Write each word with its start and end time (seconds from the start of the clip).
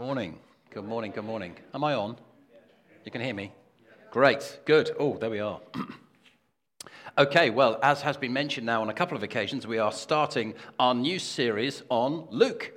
Morning. 0.00 0.38
Good 0.70 0.86
morning. 0.86 1.12
Good 1.12 1.26
morning. 1.26 1.56
Am 1.74 1.84
I 1.84 1.92
on? 1.92 2.16
You 3.04 3.12
can 3.12 3.20
hear 3.20 3.34
me? 3.34 3.52
Great. 4.10 4.60
Good. 4.64 4.92
Oh, 4.98 5.18
there 5.18 5.28
we 5.28 5.40
are. 5.40 5.60
okay, 7.18 7.50
well, 7.50 7.78
as 7.82 8.00
has 8.00 8.16
been 8.16 8.32
mentioned 8.32 8.64
now 8.64 8.80
on 8.80 8.88
a 8.88 8.94
couple 8.94 9.14
of 9.14 9.22
occasions, 9.22 9.66
we 9.66 9.76
are 9.76 9.92
starting 9.92 10.54
our 10.78 10.94
new 10.94 11.18
series 11.18 11.82
on 11.90 12.26
Luke. 12.30 12.72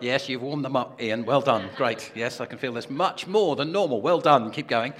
Yes, 0.00 0.28
you've 0.28 0.42
warmed 0.42 0.64
them 0.64 0.76
up, 0.76 1.02
Ian. 1.02 1.24
Well 1.24 1.40
done. 1.40 1.68
Great. 1.74 2.12
Yes, 2.14 2.40
I 2.40 2.46
can 2.46 2.58
feel 2.58 2.72
this 2.72 2.88
much 2.88 3.26
more 3.26 3.56
than 3.56 3.72
normal. 3.72 4.00
Well 4.00 4.20
done. 4.20 4.52
Keep 4.52 4.68
going. 4.68 4.94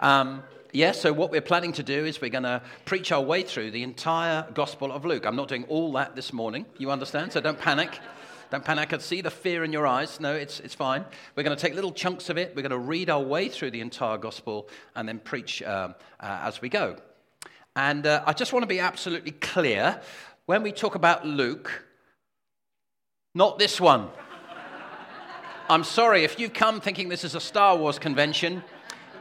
Um, 0.00 0.42
Yes, 0.72 0.96
yeah, 0.98 1.02
so 1.02 1.12
what 1.12 1.32
we're 1.32 1.40
planning 1.40 1.72
to 1.72 1.82
do 1.82 2.04
is 2.04 2.20
we're 2.20 2.30
going 2.30 2.44
to 2.44 2.62
preach 2.84 3.10
our 3.10 3.20
way 3.20 3.42
through 3.42 3.72
the 3.72 3.82
entire 3.82 4.46
Gospel 4.54 4.92
of 4.92 5.04
Luke. 5.04 5.26
I'm 5.26 5.34
not 5.34 5.48
doing 5.48 5.64
all 5.64 5.90
that 5.94 6.14
this 6.14 6.32
morning, 6.32 6.64
you 6.78 6.92
understand? 6.92 7.32
So 7.32 7.40
don't 7.40 7.58
panic. 7.58 7.98
Don't 8.50 8.64
panic. 8.64 8.92
I 8.92 8.98
see 8.98 9.20
the 9.20 9.30
fear 9.30 9.62
in 9.62 9.72
your 9.72 9.86
eyes. 9.86 10.18
No, 10.18 10.34
it's, 10.34 10.58
it's 10.58 10.74
fine. 10.74 11.04
We're 11.36 11.44
going 11.44 11.56
to 11.56 11.60
take 11.60 11.76
little 11.76 11.92
chunks 11.92 12.30
of 12.30 12.36
it. 12.36 12.52
We're 12.56 12.62
going 12.62 12.70
to 12.70 12.78
read 12.78 13.08
our 13.08 13.22
way 13.22 13.48
through 13.48 13.70
the 13.70 13.80
entire 13.80 14.18
gospel 14.18 14.68
and 14.96 15.08
then 15.08 15.20
preach 15.20 15.62
um, 15.62 15.94
uh, 16.18 16.40
as 16.42 16.60
we 16.60 16.68
go. 16.68 16.96
And 17.76 18.04
uh, 18.08 18.24
I 18.26 18.32
just 18.32 18.52
want 18.52 18.64
to 18.64 18.66
be 18.66 18.80
absolutely 18.80 19.30
clear 19.30 20.00
when 20.46 20.64
we 20.64 20.72
talk 20.72 20.96
about 20.96 21.24
Luke, 21.24 21.84
not 23.36 23.60
this 23.60 23.80
one. 23.80 24.08
I'm 25.68 25.84
sorry 25.84 26.24
if 26.24 26.40
you've 26.40 26.52
come 26.52 26.80
thinking 26.80 27.08
this 27.08 27.22
is 27.22 27.36
a 27.36 27.40
Star 27.40 27.76
Wars 27.76 28.00
convention, 28.00 28.64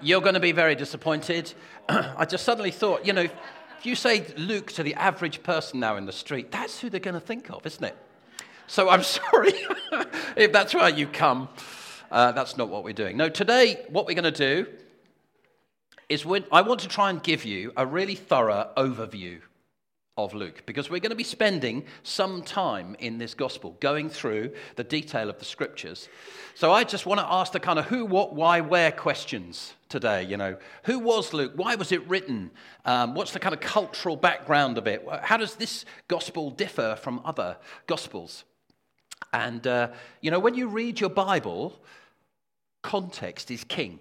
you're 0.02 0.22
going 0.22 0.34
to 0.34 0.40
be 0.40 0.54
very 0.54 0.74
disappointed. 0.74 1.54
I 1.90 2.26
just 2.26 2.44
suddenly 2.44 2.72
thought, 2.72 3.06
you 3.06 3.14
know, 3.14 3.22
if 3.22 3.86
you 3.86 3.94
say 3.94 4.26
Luke 4.38 4.72
to 4.72 4.82
the 4.82 4.96
average 4.96 5.44
person 5.44 5.80
now 5.80 5.98
in 5.98 6.08
the 6.08 6.12
street, 6.12 6.52
that's 6.52 6.80
who 6.80 6.90
they're 6.90 7.00
going 7.00 7.14
to 7.14 7.20
think 7.20 7.52
of, 7.52 7.64
isn't 7.68 7.84
it? 7.84 7.96
So 8.70 8.88
I'm 8.88 9.04
sorry 9.18 9.54
if 10.38 10.54
that's 10.54 10.74
why 10.74 10.90
you 10.90 11.08
come. 11.08 11.50
Uh, 12.12 12.32
that's 12.32 12.56
not 12.56 12.70
what 12.70 12.84
we're 12.84 12.94
doing. 12.94 13.18
No, 13.18 13.28
today, 13.30 13.84
what 13.90 14.08
we're 14.08 14.16
going 14.16 14.32
to 14.32 14.32
do 14.32 14.68
is 16.08 16.26
I 16.52 16.62
want 16.62 16.80
to 16.82 16.88
try 16.88 17.10
and 17.10 17.22
give 17.22 17.46
you 17.46 17.72
a 17.78 17.86
really 17.86 18.16
thorough 18.16 18.72
overview 18.78 19.42
of 20.18 20.34
Luke 20.34 20.64
because 20.66 20.90
we're 20.90 21.00
going 21.00 21.12
to 21.12 21.16
be 21.16 21.24
spending 21.24 21.86
some 22.02 22.42
time 22.42 22.96
in 23.00 23.20
this 23.20 23.36
gospel 23.36 23.78
going 23.80 24.10
through 24.10 24.54
the 24.76 24.84
detail 24.84 25.30
of 25.30 25.38
the 25.38 25.46
scriptures. 25.46 26.10
So 26.56 26.72
I 26.72 26.84
just 26.84 27.06
want 27.06 27.20
to 27.20 27.28
ask 27.32 27.52
the 27.52 27.60
kind 27.60 27.78
of 27.78 27.86
who, 27.86 28.06
what, 28.06 28.36
why, 28.36 28.62
where 28.62 28.92
questions 28.92 29.74
today. 29.88 30.24
You 30.24 30.38
know, 30.38 30.58
who 30.84 30.98
was 31.00 31.32
Luke? 31.32 31.54
Why 31.56 31.76
was 31.76 31.92
it 31.92 32.08
written? 32.08 32.52
Um, 32.86 33.14
what's 33.14 33.32
the 33.32 33.40
kind 33.40 33.54
of 33.54 33.62
cultural 33.62 34.16
background 34.16 34.78
of 34.78 34.88
it? 34.88 35.08
How 35.22 35.38
does 35.38 35.56
this 35.56 35.86
gospel 36.08 36.50
differ 36.50 36.98
from 37.00 37.22
other 37.24 37.58
gospels? 37.86 38.46
And, 39.34 39.66
uh, 39.68 39.90
you 40.22 40.32
know, 40.32 40.40
when 40.40 40.56
you 40.56 40.68
read 40.68 41.00
your 41.00 41.10
Bible, 41.10 41.80
context 42.82 43.52
is 43.52 43.64
king. 43.64 44.00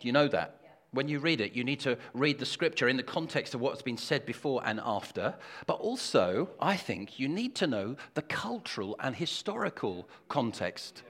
Do 0.00 0.08
you 0.08 0.12
know 0.12 0.28
that? 0.28 0.60
When 0.92 1.08
you 1.08 1.18
read 1.18 1.40
it, 1.40 1.52
you 1.52 1.64
need 1.64 1.80
to 1.80 1.98
read 2.14 2.38
the 2.38 2.46
scripture 2.46 2.88
in 2.88 2.96
the 2.96 3.02
context 3.02 3.54
of 3.54 3.60
what's 3.60 3.82
been 3.82 3.98
said 3.98 4.24
before 4.24 4.62
and 4.64 4.80
after. 4.82 5.34
But 5.66 5.74
also, 5.74 6.48
I 6.60 6.76
think 6.76 7.18
you 7.18 7.28
need 7.28 7.54
to 7.56 7.66
know 7.66 7.96
the 8.14 8.22
cultural 8.22 8.96
and 9.00 9.14
historical 9.14 10.08
context. 10.28 11.02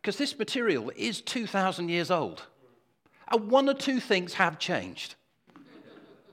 Because 0.00 0.18
this 0.18 0.38
material 0.38 0.90
is 0.96 1.20
2,000 1.20 1.88
years 1.88 2.10
old. 2.10 2.44
And 3.30 3.50
one 3.50 3.68
or 3.68 3.74
two 3.74 4.00
things 4.00 4.34
have 4.34 4.58
changed. 4.58 5.14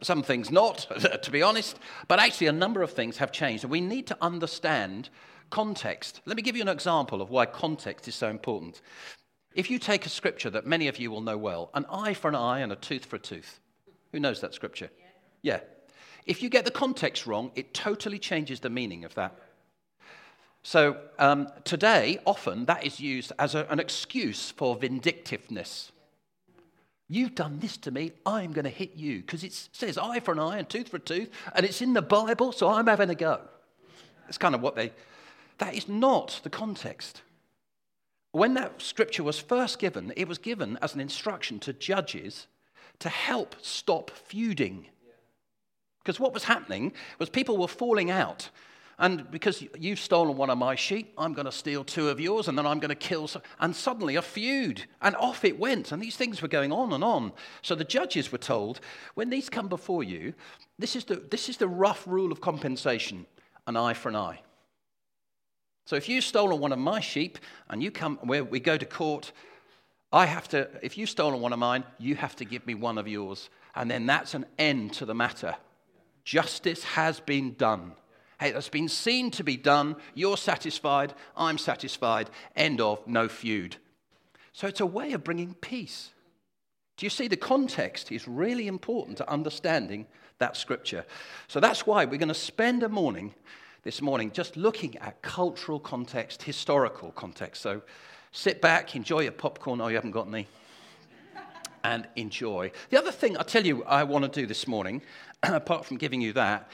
Some 0.02 0.22
things 0.24 0.52
not, 0.52 0.88
to 1.22 1.32
be 1.32 1.42
honest, 1.42 1.80
but 2.08 2.20
actually 2.20 2.48
a 2.48 2.54
number 2.54 2.82
of 2.82 2.92
things 2.92 3.18
have 3.18 3.32
changed. 3.32 3.64
And 3.64 3.72
we 3.72 3.82
need 3.82 4.08
to 4.08 4.18
understand 4.22 5.10
Context. 5.54 6.22
Let 6.26 6.36
me 6.36 6.42
give 6.42 6.56
you 6.56 6.64
an 6.64 6.68
example 6.68 7.22
of 7.22 7.30
why 7.30 7.46
context 7.46 8.08
is 8.08 8.16
so 8.16 8.28
important. 8.28 8.82
If 9.54 9.70
you 9.70 9.78
take 9.78 10.04
a 10.08 10.10
scripture 10.10 10.50
that 10.50 10.66
many 10.66 10.88
of 10.88 10.98
you 10.98 11.12
will 11.12 11.22
know 11.22 11.38
well, 11.38 11.70
an 11.76 11.86
eye 11.92 12.16
for 12.16 12.28
an 12.28 12.34
eye 12.34 12.62
and 12.62 12.72
a 12.72 12.76
tooth 12.76 13.06
for 13.06 13.18
a 13.18 13.20
tooth. 13.20 13.60
Who 14.12 14.20
knows 14.20 14.42
that 14.42 14.56
scripture? 14.56 14.90
Yeah. 15.44 15.60
If 16.26 16.42
you 16.42 16.50
get 16.50 16.66
the 16.66 16.72
context 16.72 17.28
wrong, 17.28 17.52
it 17.54 17.72
totally 17.72 18.18
changes 18.18 18.62
the 18.62 18.72
meaning 18.72 19.06
of 19.06 19.14
that. 19.14 19.36
So 20.64 20.98
um, 21.20 21.48
today, 21.66 22.18
often 22.26 22.66
that 22.66 22.84
is 22.84 23.00
used 23.00 23.32
as 23.38 23.54
a, 23.54 23.68
an 23.70 23.80
excuse 23.80 24.50
for 24.50 24.76
vindictiveness. 24.76 25.92
You've 27.08 27.36
done 27.36 27.60
this 27.60 27.78
to 27.78 27.92
me, 27.92 28.14
I'm 28.26 28.54
going 28.54 28.66
to 28.66 28.72
hit 28.72 28.96
you. 28.96 29.22
Because 29.22 29.44
it 29.44 29.54
says 29.72 30.00
eye 30.00 30.20
for 30.20 30.32
an 30.32 30.40
eye 30.40 30.58
and 30.58 30.68
tooth 30.68 30.90
for 30.90 30.98
a 30.98 31.00
tooth, 31.00 31.30
and 31.54 31.64
it's 31.64 31.84
in 31.84 31.94
the 31.94 32.02
Bible, 32.02 32.54
so 32.54 32.70
I'm 32.70 32.88
having 32.88 33.12
a 33.12 33.16
go. 33.16 33.42
It's 34.28 34.40
kind 34.40 34.56
of 34.56 34.62
what 34.62 34.76
they, 34.76 34.92
that 35.58 35.76
is 35.76 35.88
not 35.88 36.40
the 36.44 36.50
context. 36.50 37.22
When 38.32 38.56
that 38.56 38.82
scripture 38.82 39.24
was 39.24 39.40
first 39.40 39.80
given, 39.80 40.12
it 40.18 40.28
was 40.28 40.40
given 40.40 40.78
as 40.82 40.96
an 40.96 41.02
instruction 41.02 41.60
to 41.60 41.74
judges 41.74 42.48
to 43.00 43.10
help 43.10 43.56
stop 43.62 44.10
feuding. 44.10 44.88
Because 46.00 46.20
what 46.20 46.34
was 46.34 46.44
happening 46.46 46.94
was 47.20 47.30
people 47.30 47.58
were 47.58 47.68
falling 47.68 48.10
out. 48.12 48.50
And 49.00 49.30
because 49.32 49.64
you've 49.80 50.00
stolen 50.00 50.38
one 50.38 50.50
of 50.50 50.58
my 50.58 50.76
sheep, 50.76 51.14
I'm 51.18 51.34
going 51.34 51.46
to 51.46 51.52
steal 51.52 51.84
two 51.84 52.10
of 52.10 52.20
yours, 52.20 52.48
and 52.48 52.58
then 52.58 52.66
I'm 52.66 52.80
going 52.80 52.90
to 52.90 52.96
kill. 52.96 53.28
Some, 53.28 53.42
and 53.60 53.76
suddenly 53.76 54.16
a 54.16 54.22
feud, 54.22 54.86
and 55.02 55.16
off 55.16 55.44
it 55.44 55.58
went. 55.58 55.92
And 55.92 56.02
these 56.02 56.16
things 56.16 56.42
were 56.42 56.48
going 56.48 56.72
on 56.72 56.94
and 56.94 57.04
on. 57.04 57.34
So 57.64 57.74
the 57.76 57.84
judges 57.84 58.32
were 58.32 58.38
told 58.38 58.82
when 59.16 59.30
these 59.30 59.50
come 59.50 59.68
before 59.68 60.04
you, 60.04 60.34
this 60.78 60.96
is 60.96 61.06
the, 61.06 61.16
this 61.16 61.50
is 61.50 61.58
the 61.58 61.68
rough 61.68 62.06
rule 62.08 62.32
of 62.32 62.42
compensation 62.42 63.26
an 63.66 63.78
eye 63.78 63.94
for 63.94 64.10
an 64.10 64.16
eye. 64.16 64.42
So 65.86 65.96
if 65.96 66.08
you've 66.08 66.24
stolen 66.24 66.60
one 66.60 66.72
of 66.72 66.80
my 66.80 67.00
sheep 67.00 67.38
and 67.70 67.84
you 67.84 67.92
come 67.92 68.18
where 68.24 68.44
we 68.44 68.60
go 68.60 68.78
to 68.78 68.86
court, 68.86 69.32
I 70.12 70.26
have 70.26 70.48
to, 70.50 70.70
if 70.82 70.98
you've 70.98 71.10
stolen 71.10 71.42
one 71.42 71.54
of 71.54 71.60
mine, 71.60 71.84
you 71.98 72.16
have 72.16 72.36
to 72.38 72.46
give 72.46 72.66
me 72.66 72.76
one 72.76 72.98
of 72.98 73.08
yours. 73.08 73.50
And 73.76 73.90
then 73.90 74.06
that's 74.06 74.34
an 74.34 74.46
end 74.58 74.94
to 74.94 75.06
the 75.06 75.16
matter. 75.16 75.56
Justice 76.24 76.84
has 76.84 77.20
been 77.20 77.56
done. 77.56 77.94
It 78.40 78.56
has 78.56 78.70
been 78.70 78.90
seen 78.90 79.32
to 79.32 79.44
be 79.44 79.58
done. 79.58 79.96
You're 80.14 80.38
satisfied. 80.38 81.14
I'm 81.36 81.58
satisfied. 81.58 82.30
End 82.56 82.80
of. 82.80 83.06
No 83.08 83.28
feud. 83.28 83.78
So 84.52 84.68
it's 84.68 84.82
a 84.82 84.86
way 84.86 85.14
of 85.14 85.24
bringing 85.24 85.56
peace. 85.56 86.12
Do 86.98 87.06
you 87.06 87.10
see 87.10 87.28
the 87.28 87.38
context 87.38 88.12
is 88.12 88.28
really 88.28 88.68
important 88.68 89.18
to 89.18 89.30
understanding 89.30 90.06
that 90.38 90.56
scripture? 90.56 91.06
So 91.48 91.60
that's 91.60 91.88
why 91.88 92.06
we're 92.06 92.18
going 92.18 92.28
to 92.28 92.36
spend 92.36 92.84
a 92.84 92.90
morning 92.90 93.34
this 93.84 94.02
morning 94.02 94.32
just 94.32 94.56
looking 94.56 94.98
at 94.98 95.22
cultural 95.22 95.80
context, 95.80 96.44
historical 96.44 97.12
context. 97.12 97.62
So 97.62 97.82
sit 98.32 98.62
back, 98.62 98.96
enjoy 98.96 99.22
your 99.22 99.34
popcorn. 99.34 99.82
Oh, 99.82 99.88
you 99.90 99.96
haven't 99.96 100.12
got 100.12 100.28
any. 100.28 100.48
and 101.84 102.08
enjoy. 102.16 102.72
The 102.90 102.98
other 102.98 103.12
thing 103.12 103.38
I 103.38 103.44
tell 103.44 103.66
you 103.66 103.84
I 103.84 104.04
want 104.04 104.24
to 104.24 104.42
do 104.42 104.48
this 104.48 104.68
morning, 104.68 105.02
apart 105.44 105.86
from 105.86 105.98
giving 105.98 106.22
you 106.22 106.32
that, 106.34 106.70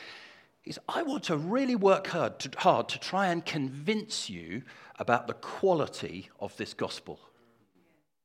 is 0.66 0.80
I 0.88 1.02
want 1.02 1.24
to 1.25 1.38
really 1.38 1.75
work 1.75 2.08
hard 2.08 2.38
to, 2.40 2.52
hard 2.59 2.90
to 2.90 3.00
try 3.00 3.28
and 3.28 3.44
convince 3.44 4.30
you 4.30 4.62
about 5.00 5.26
the 5.26 5.34
quality 5.34 6.30
of 6.40 6.56
this 6.58 6.76
gospel. 6.76 7.20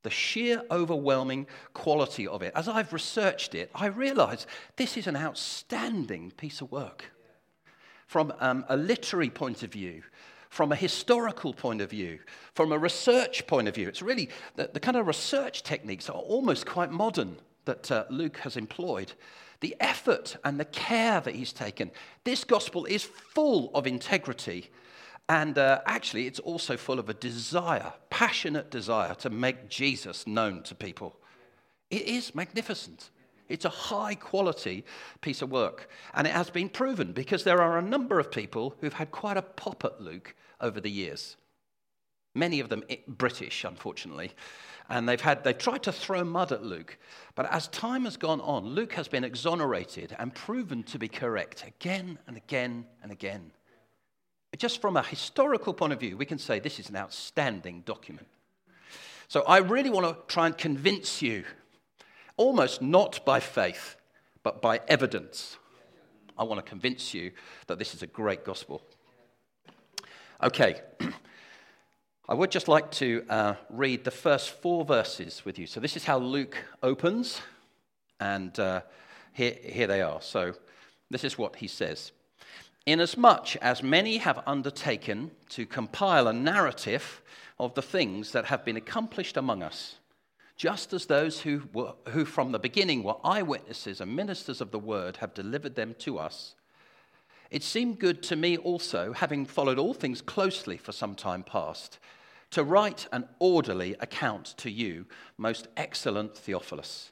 The 0.03 0.11
sheer 0.11 0.63
overwhelming 0.71 1.47
quality 1.73 2.27
of 2.27 2.43
it. 2.43 2.53
As 2.55 2.69
I've 2.69 2.93
researched 2.93 3.55
it, 3.55 3.71
I 3.75 3.87
realize 3.87 4.47
this 4.77 4.99
is 4.99 5.07
an 5.07 5.17
outstanding 5.17 6.33
piece 6.33 6.61
of 6.61 6.71
work 6.71 7.14
from 8.15 8.33
um, 8.39 8.65
a 8.69 8.77
literary 8.77 9.29
point 9.29 9.65
of 9.65 9.73
view, 9.73 10.01
from 10.49 10.71
a 10.71 10.77
historical 10.77 11.53
point 11.53 11.81
of 11.81 11.91
view, 11.91 12.21
from 12.55 12.71
a 12.71 12.79
research 12.79 13.45
point 13.49 13.67
of 13.67 13.75
view. 13.75 13.89
It's 13.89 14.03
really 14.03 14.29
the, 14.55 14.71
the 14.73 14.79
kind 14.79 14.97
of 14.97 15.09
research 15.09 15.65
techniques 15.65 16.09
are 16.09 16.13
almost 16.13 16.65
quite 16.65 16.93
modern 16.93 17.39
that 17.65 17.91
uh, 17.91 18.05
Luke 18.11 18.37
has 18.37 18.57
employed. 18.57 19.15
The 19.63 19.75
effort 19.81 20.37
and 20.45 20.61
the 20.61 20.65
care 20.65 21.21
that 21.23 21.35
he's 21.35 21.53
taken. 21.53 21.91
This 22.23 22.45
gospel 22.45 22.85
is 22.85 23.03
full 23.03 23.73
of 23.75 23.85
integrity. 23.85 24.71
And 25.29 25.59
uh, 25.59 25.81
actually, 25.85 26.29
it's 26.29 26.39
also 26.39 26.77
full 26.77 27.01
of 27.01 27.09
a 27.09 27.15
desire, 27.15 27.95
passionate 28.11 28.71
desire 28.71 29.17
to 29.17 29.29
make 29.29 29.69
Jesus 29.69 30.25
known 30.25 30.63
to 30.63 30.77
people. 30.77 31.17
It 31.91 32.03
is 32.03 32.33
magnificent. 32.33 33.11
It's 33.49 33.65
a 33.65 33.71
high 33.71 34.15
quality 34.15 34.85
piece 35.21 35.43
of 35.43 35.51
work. 35.51 35.89
And 36.15 36.27
it 36.27 36.33
has 36.33 36.51
been 36.51 36.69
proven 36.69 37.13
because 37.13 37.45
there 37.45 37.63
are 37.63 37.79
a 37.79 37.83
number 37.83 38.19
of 38.19 38.31
people 38.31 38.75
who've 38.81 38.93
had 38.93 39.11
quite 39.11 39.37
a 39.37 39.43
pop 39.43 39.85
at 39.85 40.01
Luke 40.01 40.35
over 40.61 40.81
the 40.81 40.91
years. 40.91 41.37
Many 42.35 42.61
of 42.61 42.69
them 42.69 42.83
British, 43.07 43.65
unfortunately. 43.65 44.33
And 44.89 45.09
they've, 45.09 45.21
had, 45.21 45.45
they've 45.45 45.57
tried 45.57 45.83
to 45.85 45.93
throw 45.93 46.25
mud 46.25 46.53
at 46.53 46.63
Luke. 46.63 46.99
But 47.35 47.51
as 47.51 47.69
time 47.69 48.05
has 48.05 48.17
gone 48.17 48.41
on, 48.41 48.67
Luke 48.67 48.93
has 48.95 49.09
been 49.09 49.25
exonerated 49.25 50.15
and 50.19 50.35
proven 50.35 50.83
to 50.85 50.99
be 50.99 51.09
correct 51.09 51.65
again 51.67 52.19
and 52.27 52.37
again 52.37 52.87
and 53.03 53.11
again. 53.11 53.53
Just 54.57 54.81
from 54.81 54.97
a 54.97 55.03
historical 55.03 55.75
point 55.75 55.93
of 55.93 56.01
view, 56.01 56.17
we 56.17 56.27
can 56.27 56.39
say 56.39 56.59
this 56.59 56.79
is 56.79 56.89
an 56.89 56.97
outstanding 56.97 57.83
document. 57.87 58.27
So 59.29 59.43
I 59.43 59.59
really 59.59 59.91
want 59.91 60.07
to 60.07 60.33
try 60.33 60.47
and 60.47 60.57
convince 60.57 61.23
you 61.23 61.45
almost 62.37 62.83
not 62.83 63.25
by 63.25 63.41
faith, 63.41 63.97
but 64.43 64.61
by 64.61 64.81
evidence. 64.89 65.57
I 66.37 66.45
want 66.45 66.65
to 66.65 66.69
convince 66.69 67.15
you 67.15 67.33
that 67.67 67.79
this 67.79 67.95
is 67.95 68.03
a 68.03 68.07
great 68.07 68.45
gospel. 68.45 68.83
Okay. 70.43 70.81
I 72.29 72.33
would 72.33 72.51
just 72.51 72.69
like 72.69 72.91
to 72.93 73.23
uh, 73.29 73.55
read 73.69 74.05
the 74.05 74.11
first 74.11 74.51
four 74.63 74.85
verses 74.85 75.45
with 75.45 75.59
you. 75.59 75.67
So, 75.67 75.79
this 75.79 75.95
is 75.95 76.05
how 76.05 76.17
Luke 76.17 76.57
opens, 76.83 77.43
and 78.19 78.59
uh, 78.59 78.81
here, 79.35 79.55
here 79.63 79.87
they 79.87 80.01
are. 80.01 80.23
So, 80.23 80.55
this 81.11 81.23
is 81.23 81.37
what 81.37 81.57
he 81.57 81.69
says 81.69 82.13
Inasmuch 82.87 83.57
as 83.57 83.83
many 83.83 84.19
have 84.19 84.43
undertaken 84.47 85.31
to 85.51 85.67
compile 85.67 86.27
a 86.27 86.33
narrative 86.33 87.23
of 87.59 87.75
the 87.75 87.83
things 87.83 88.33
that 88.33 88.47
have 88.47 88.65
been 88.65 88.77
accomplished 88.77 89.37
among 89.37 89.63
us, 89.63 89.97
just 90.57 90.93
as 90.93 91.07
those 91.07 91.41
who, 91.41 91.63
were, 91.73 91.95
who 92.11 92.25
from 92.25 92.53
the 92.53 92.59
beginning 92.59 93.03
were 93.03 93.17
eyewitnesses 93.25 94.01
and 94.01 94.15
ministers 94.15 94.61
of 94.61 94.71
the 94.71 94.79
word 94.79 95.17
have 95.19 95.35
delivered 95.35 95.75
them 95.75 95.95
to 95.99 96.19
us. 96.19 96.55
It 97.51 97.63
seemed 97.63 97.99
good 97.99 98.23
to 98.25 98.37
me 98.37 98.57
also, 98.57 99.13
having 99.13 99.47
followed 99.47 99.79
all 99.79 99.95
things 99.95 100.21
closely 100.21 100.77
for 100.77 100.93
some 100.93 101.15
time 101.15 101.43
past, 101.43 101.99
to 102.51 102.63
write 102.63 103.07
an 103.13 103.29
orderly 103.39 103.97
account 104.01 104.55
to 104.59 104.71
you, 104.71 105.07
most 105.37 105.69
excellent 105.77 106.37
Theophilus, 106.37 107.11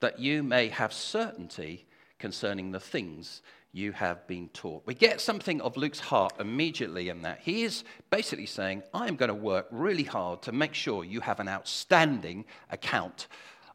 that 0.00 0.18
you 0.20 0.42
may 0.42 0.68
have 0.68 0.92
certainty 0.92 1.86
concerning 2.18 2.70
the 2.70 2.80
things 2.80 3.42
you 3.76 3.92
have 3.92 4.26
been 4.26 4.48
taught. 4.48 4.82
We 4.86 4.94
get 4.94 5.20
something 5.20 5.60
of 5.60 5.76
Luke's 5.76 6.00
heart 6.00 6.32
immediately 6.40 7.10
in 7.10 7.20
that. 7.22 7.40
He 7.42 7.62
is 7.62 7.84
basically 8.10 8.46
saying, 8.46 8.82
I 8.94 9.06
am 9.06 9.16
going 9.16 9.28
to 9.28 9.34
work 9.34 9.66
really 9.70 10.02
hard 10.02 10.40
to 10.42 10.52
make 10.52 10.72
sure 10.72 11.04
you 11.04 11.20
have 11.20 11.40
an 11.40 11.48
outstanding 11.48 12.46
account 12.70 13.26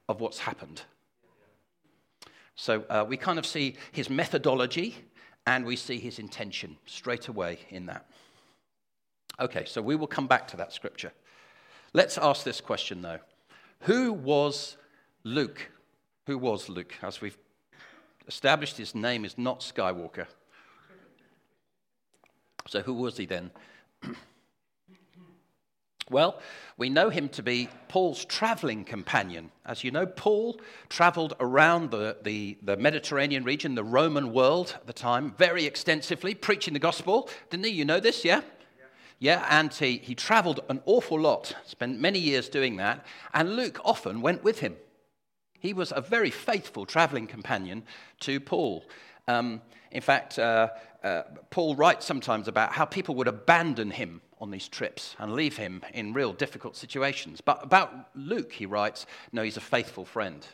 of 0.10 0.20
what's 0.20 0.40
happened. 0.40 0.82
So 2.56 2.84
uh, 2.90 3.06
we 3.08 3.16
kind 3.16 3.38
of 3.38 3.46
see 3.46 3.76
his 3.92 4.10
methodology 4.10 4.96
and 5.46 5.66
we 5.66 5.76
see 5.76 6.00
his 6.00 6.18
intention 6.18 6.78
straight 6.88 7.28
away 7.28 7.60
in 7.70 7.86
that. 7.86 8.10
Okay, 9.40 9.66
so 9.66 9.84
we 9.84 9.96
will 9.96 10.08
come 10.08 10.26
back 10.26 10.48
to 10.48 10.58
that 10.58 10.74
scripture. 10.74 11.12
Let's 11.94 12.18
ask 12.18 12.44
this 12.44 12.60
question 12.60 13.04
though 13.04 13.20
Who 13.82 14.14
was 14.14 14.78
Luke? 15.24 15.70
Who 16.26 16.40
was 16.40 16.70
Luke? 16.70 16.96
As 17.04 17.22
we've 17.22 17.38
established, 18.28 18.78
his 18.78 18.96
name 18.96 19.26
is 19.26 19.38
not 19.38 19.62
Skywalker. 19.62 20.28
So 22.68 22.82
who 22.82 22.94
was 22.94 23.18
he 23.18 23.26
then? 23.26 23.52
Well, 26.10 26.42
we 26.78 26.90
know 26.90 27.10
him 27.10 27.30
to 27.30 27.42
be 27.42 27.70
Paul's 27.88 28.26
traveling 28.26 28.84
companion. 28.84 29.50
As 29.66 29.82
you 29.82 29.92
know, 29.92 30.06
Paul 30.06 30.60
traveled 30.90 31.36
around 31.40 31.90
the, 31.92 32.18
the, 32.22 32.58
the, 32.62 32.76
Mediterranean 32.76 33.46
region, 33.46 33.76
the 33.76 33.84
Roman 33.84 34.34
world 34.34 34.74
at 34.76 34.88
the 34.88 34.94
time, 34.94 35.34
very 35.38 35.66
extensively, 35.66 36.36
preaching 36.36 36.74
the 36.74 36.80
gospel. 36.80 37.30
Didn't 37.50 37.66
he? 37.66 37.72
You 37.72 37.86
know 37.86 38.02
this, 38.02 38.26
yeah? 38.26 38.42
Yeah, 39.20 39.46
and 39.50 39.74
he, 39.74 40.00
he 40.00 40.14
traveled 40.14 40.62
an 40.68 40.82
awful 40.86 41.20
lot, 41.20 41.56
spent 41.66 42.00
many 42.00 42.20
years 42.20 42.50
doing 42.50 42.76
that, 42.78 43.06
and 43.34 43.56
Luke 43.56 43.80
often 43.86 44.22
went 44.22 44.44
with 44.44 44.60
him. 44.60 44.76
He 45.62 45.74
was 45.74 45.94
a 45.96 46.02
very 46.02 46.32
faithful 46.32 46.86
traveling 46.86 47.28
companion 47.28 47.84
to 48.22 48.40
Paul. 48.40 48.84
Um, 49.28 49.62
in 49.92 50.02
fact, 50.02 50.40
uh, 50.40 50.70
uh, 51.04 51.24
Paul 51.52 51.76
writes 51.76 52.06
sometimes 52.06 52.48
about 52.48 52.74
how 52.74 52.86
people 52.86 53.14
would 53.16 53.28
abandon 53.28 53.92
him 53.92 54.22
on 54.40 54.50
these 54.50 54.68
trips 54.68 55.16
and 55.20 55.34
leave 55.34 55.58
him 55.58 55.84
in 55.94 56.14
real 56.14 56.34
difficult 56.34 56.76
situations. 56.76 57.42
But 57.42 57.64
about 57.64 58.10
Luke, 58.16 58.52
he 58.52 58.66
writes, 58.66 59.06
no, 59.32 59.44
he's 59.44 59.58
a 59.58 59.62
faithful 59.62 60.04
friend. 60.04 60.46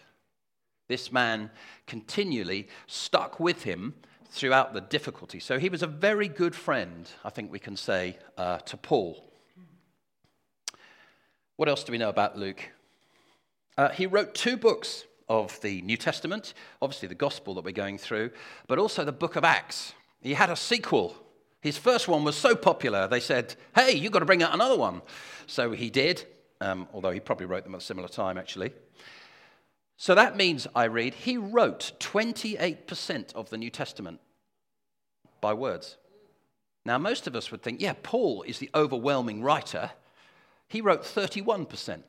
This 0.90 1.10
man 1.10 1.52
continually 1.86 2.68
stuck 2.86 3.40
with 3.40 3.64
him 3.64 3.96
throughout 4.30 4.74
the 4.74 4.82
difficulty. 4.82 5.40
So 5.40 5.58
he 5.58 5.70
was 5.70 5.84
a 5.84 5.88
very 5.88 6.28
good 6.28 6.54
friend, 6.54 7.10
I 7.24 7.30
think 7.30 7.50
we 7.50 7.60
can 7.60 7.78
say, 7.78 8.18
uh, 8.38 8.58
to 8.60 8.76
Paul. 8.76 9.24
What 11.56 11.70
else 11.70 11.86
do 11.86 11.94
we 11.94 11.98
know 11.98 12.10
about 12.10 12.38
Luke? 12.38 12.72
Uh, 13.78 13.90
he 13.90 14.08
wrote 14.08 14.34
two 14.34 14.58
books 14.58 15.06
of 15.30 15.60
the 15.62 15.82
New 15.84 15.98
Testament, 15.98 16.54
obviously 16.82 17.08
the 17.08 17.16
gospel 17.16 17.54
that 17.56 17.64
we're 17.64 17.72
going 17.72 17.98
through, 17.98 18.32
but 18.68 18.80
also 18.80 19.04
the 19.06 19.12
book 19.12 19.36
of 19.36 19.44
Acts. 19.44 19.94
He 20.22 20.34
had 20.34 20.50
a 20.50 20.56
sequel. 20.56 21.16
His 21.62 21.78
first 21.78 22.08
one 22.08 22.24
was 22.24 22.36
so 22.36 22.56
popular, 22.56 23.08
they 23.08 23.20
said, 23.20 23.56
hey, 23.76 23.94
you've 23.94 24.12
got 24.12 24.20
to 24.20 24.26
bring 24.26 24.42
out 24.42 24.54
another 24.54 24.78
one. 24.78 25.02
So 25.46 25.72
he 25.72 25.90
did, 25.90 26.26
um, 26.62 26.88
although 26.94 27.12
he 27.12 27.20
probably 27.20 27.46
wrote 27.46 27.64
them 27.64 27.76
at 27.76 27.82
a 27.82 27.84
similar 27.84 28.08
time, 28.08 28.38
actually. 28.38 28.74
So 29.98 30.16
that 30.16 30.38
means, 30.38 30.68
I 30.76 30.86
read, 30.86 31.14
he 31.14 31.38
wrote 31.38 31.92
28% 32.00 33.34
of 33.34 33.50
the 33.50 33.58
New 33.58 33.70
Testament 33.70 34.20
by 35.42 35.54
words. 35.54 35.98
Now, 36.86 36.98
most 36.98 37.28
of 37.28 37.36
us 37.36 37.52
would 37.52 37.64
think, 37.64 37.82
yeah, 37.82 37.94
Paul 38.02 38.44
is 38.44 38.60
the 38.60 38.70
overwhelming 38.74 39.42
writer. 39.42 39.92
He 40.68 40.82
wrote 40.82 41.04
31%. 41.04 42.04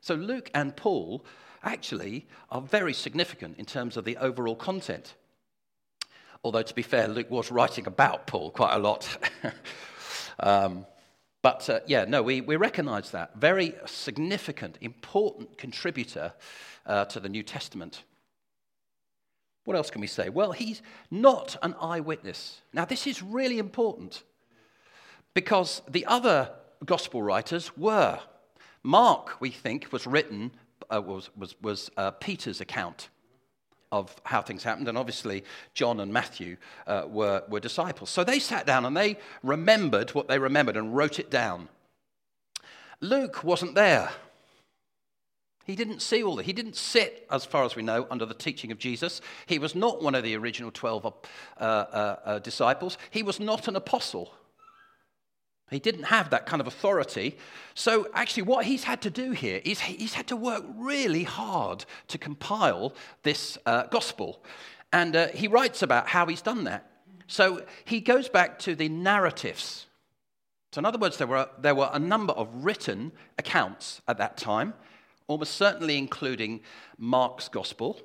So 0.00 0.14
Luke 0.14 0.50
and 0.54 0.76
Paul 0.76 1.24
actually 1.62 2.26
are 2.50 2.60
very 2.60 2.94
significant 2.94 3.58
in 3.58 3.66
terms 3.66 3.96
of 3.96 4.04
the 4.04 4.16
overall 4.16 4.56
content. 4.56 5.14
Although, 6.42 6.62
to 6.62 6.74
be 6.74 6.82
fair, 6.82 7.06
Luke 7.06 7.30
was 7.30 7.50
writing 7.50 7.86
about 7.86 8.26
Paul 8.26 8.50
quite 8.50 8.74
a 8.74 8.78
lot. 8.78 9.06
um, 10.40 10.86
but 11.42 11.68
uh, 11.68 11.80
yeah, 11.86 12.04
no, 12.06 12.22
we, 12.22 12.40
we 12.40 12.56
recognize 12.56 13.10
that. 13.10 13.36
Very 13.36 13.74
significant, 13.86 14.78
important 14.80 15.58
contributor 15.58 16.32
uh, 16.86 17.04
to 17.06 17.20
the 17.20 17.28
New 17.28 17.42
Testament. 17.42 18.04
What 19.64 19.76
else 19.76 19.90
can 19.90 20.00
we 20.00 20.06
say? 20.06 20.30
Well, 20.30 20.52
he's 20.52 20.80
not 21.10 21.56
an 21.62 21.74
eyewitness. 21.80 22.60
Now, 22.72 22.86
this 22.86 23.06
is 23.06 23.22
really 23.22 23.58
important 23.58 24.22
because 25.34 25.82
the 25.88 26.06
other 26.06 26.50
gospel 26.84 27.22
writers 27.22 27.76
were. 27.76 28.18
Mark, 28.82 29.40
we 29.40 29.50
think, 29.50 29.92
was 29.92 30.06
written, 30.06 30.52
uh, 30.92 31.02
was, 31.02 31.30
was, 31.36 31.54
was 31.60 31.90
uh, 31.96 32.10
Peter's 32.12 32.60
account 32.60 33.08
of 33.92 34.14
how 34.24 34.40
things 34.40 34.62
happened, 34.62 34.88
and 34.88 34.96
obviously 34.96 35.44
John 35.74 36.00
and 36.00 36.12
Matthew 36.12 36.56
uh, 36.86 37.04
were, 37.08 37.42
were 37.48 37.60
disciples. 37.60 38.08
So 38.08 38.22
they 38.22 38.38
sat 38.38 38.66
down 38.66 38.84
and 38.84 38.96
they 38.96 39.18
remembered 39.42 40.10
what 40.10 40.28
they 40.28 40.38
remembered 40.38 40.76
and 40.76 40.94
wrote 40.94 41.18
it 41.18 41.30
down. 41.30 41.68
Luke 43.00 43.42
wasn't 43.42 43.74
there. 43.74 44.10
He 45.66 45.76
didn't 45.76 46.00
see 46.00 46.22
all 46.22 46.36
that. 46.36 46.46
He 46.46 46.52
didn't 46.52 46.76
sit, 46.76 47.26
as 47.30 47.44
far 47.44 47.64
as 47.64 47.76
we 47.76 47.82
know, 47.82 48.06
under 48.10 48.26
the 48.26 48.34
teaching 48.34 48.72
of 48.72 48.78
Jesus. 48.78 49.20
He 49.46 49.58
was 49.58 49.74
not 49.74 50.02
one 50.02 50.14
of 50.14 50.24
the 50.24 50.36
original 50.36 50.70
12 50.70 51.06
uh, 51.06 51.10
uh, 51.60 52.16
uh, 52.24 52.38
disciples. 52.40 52.98
He 53.10 53.22
was 53.22 53.38
not 53.38 53.68
an 53.68 53.76
apostle. 53.76 54.32
He 55.70 55.78
didn't 55.78 56.04
have 56.04 56.30
that 56.30 56.46
kind 56.46 56.60
of 56.60 56.66
authority. 56.66 57.36
So, 57.74 58.08
actually, 58.12 58.42
what 58.42 58.66
he's 58.66 58.84
had 58.84 59.00
to 59.02 59.10
do 59.10 59.30
here 59.30 59.60
is 59.64 59.80
he's 59.80 60.14
had 60.14 60.26
to 60.28 60.36
work 60.36 60.64
really 60.76 61.22
hard 61.22 61.84
to 62.08 62.18
compile 62.18 62.94
this 63.22 63.56
uh, 63.66 63.84
gospel. 63.84 64.42
And 64.92 65.14
uh, 65.14 65.28
he 65.28 65.46
writes 65.46 65.82
about 65.82 66.08
how 66.08 66.26
he's 66.26 66.42
done 66.42 66.64
that. 66.64 66.90
So, 67.28 67.64
he 67.84 68.00
goes 68.00 68.28
back 68.28 68.58
to 68.60 68.74
the 68.74 68.88
narratives. 68.88 69.86
So, 70.72 70.80
in 70.80 70.84
other 70.84 70.98
words, 70.98 71.18
there 71.18 71.28
were, 71.28 71.48
there 71.58 71.74
were 71.74 71.90
a 71.92 71.98
number 72.00 72.32
of 72.32 72.48
written 72.52 73.12
accounts 73.38 74.02
at 74.08 74.18
that 74.18 74.36
time, 74.36 74.74
almost 75.28 75.54
certainly 75.54 75.98
including 75.98 76.60
Mark's 76.98 77.48
gospel, 77.48 78.00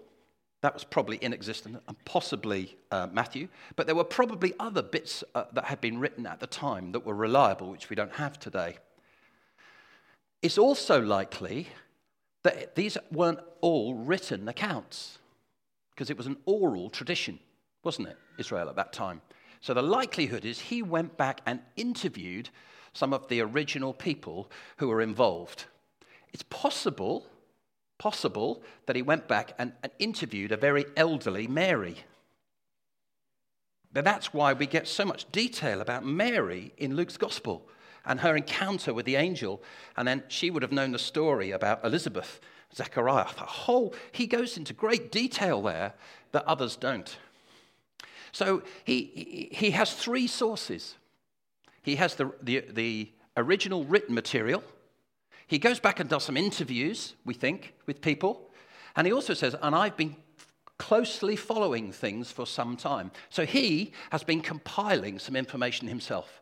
that 0.66 0.74
was 0.74 0.84
probably 0.84 1.18
inexistent, 1.18 1.78
and 1.88 2.06
possibly 2.06 2.76
uh, 2.90 3.06
Matthew. 3.12 3.50
But 3.76 3.86
there 3.86 3.94
were 3.94 4.04
probably 4.04 4.56
other 4.60 4.82
bits 4.82 5.24
uh, 5.36 5.44
that 5.54 5.66
had 5.66 5.80
been 5.80 6.00
written 6.00 6.26
at 6.26 6.40
the 6.40 6.48
time 6.48 6.92
that 6.94 7.06
were 7.06 7.14
reliable, 7.14 7.70
which 7.70 7.92
we 7.92 7.96
don't 7.96 8.14
have 8.14 8.40
today. 8.40 8.78
It's 10.42 10.58
also 10.58 11.00
likely 11.00 11.68
that 12.42 12.74
these 12.74 12.98
weren't 13.12 13.42
all 13.62 13.94
written 13.94 14.48
accounts, 14.48 15.20
because 15.92 16.10
it 16.10 16.18
was 16.18 16.26
an 16.26 16.38
oral 16.48 16.90
tradition, 16.90 17.38
wasn't 17.84 18.08
it, 18.08 18.18
Israel 18.40 18.68
at 18.68 18.76
that 18.76 18.92
time? 18.92 19.22
So 19.62 19.76
the 19.76 19.84
likelihood 19.84 20.46
is 20.46 20.60
he 20.60 20.82
went 20.82 21.16
back 21.16 21.42
and 21.46 21.60
interviewed 21.76 22.50
some 22.94 23.14
of 23.14 23.28
the 23.28 23.40
original 23.42 23.94
people 23.94 24.50
who 24.78 24.88
were 24.88 25.02
involved. 25.02 25.66
It's 26.34 26.44
possible 26.50 27.28
possible 27.98 28.62
that 28.86 28.96
he 28.96 29.02
went 29.02 29.28
back 29.28 29.54
and, 29.58 29.74
and 29.84 29.92
interviewed 30.00 30.52
a 30.52 30.58
very 30.58 30.86
elderly 30.96 31.48
Mary. 31.48 31.98
But 33.94 34.04
that's 34.04 34.34
why 34.34 34.54
we 34.54 34.66
get 34.66 34.88
so 34.88 35.06
much 35.06 35.32
detail 35.32 35.80
about 35.80 36.06
Mary 36.06 36.74
in 36.78 36.96
Luke's 36.96 37.18
gospel 37.18 37.68
and 38.06 38.20
her 38.20 38.36
encounter 38.36 38.94
with 38.94 39.06
the 39.06 39.16
angel. 39.16 39.64
And 39.96 40.08
then 40.08 40.24
she 40.28 40.52
would 40.52 40.64
have 40.64 40.72
known 40.72 40.92
the 40.92 41.00
story 41.00 41.52
about 41.52 41.84
Elizabeth, 41.86 42.42
Zechariah. 42.76 43.34
The 43.38 43.44
whole, 43.44 43.96
he 44.12 44.28
goes 44.28 44.58
into 44.58 44.74
great 44.74 45.12
detail 45.12 45.62
there 45.62 45.94
that 46.34 46.46
others 46.46 46.76
don't. 46.76 47.18
So 48.34 48.64
he, 48.84 49.50
he 49.54 49.72
has 49.72 49.94
three 49.94 50.28
sources. 50.28 50.96
He 51.82 51.96
has 51.96 52.16
the, 52.16 52.34
the, 52.42 52.66
the 52.70 53.12
original 53.38 53.86
written 53.86 54.14
material, 54.14 54.62
he 55.48 55.60
goes 55.60 55.80
back 55.80 56.00
and 56.00 56.10
does 56.10 56.24
some 56.24 56.38
interviews, 56.38 57.14
we 57.24 57.34
think, 57.34 57.74
with 57.86 58.02
people. 58.02 58.50
And 58.96 59.06
he 59.06 59.14
also 59.14 59.34
says, 59.34 59.56
and 59.62 59.76
I've 59.76 59.98
been 59.98 60.16
closely 60.78 61.36
following 61.36 61.92
things 61.92 62.32
for 62.32 62.46
some 62.46 62.76
time. 62.76 63.12
So 63.30 63.46
he 63.46 63.92
has 64.12 64.24
been 64.24 64.42
compiling 64.42 65.20
some 65.20 65.36
information 65.36 65.88
himself. 65.88 66.42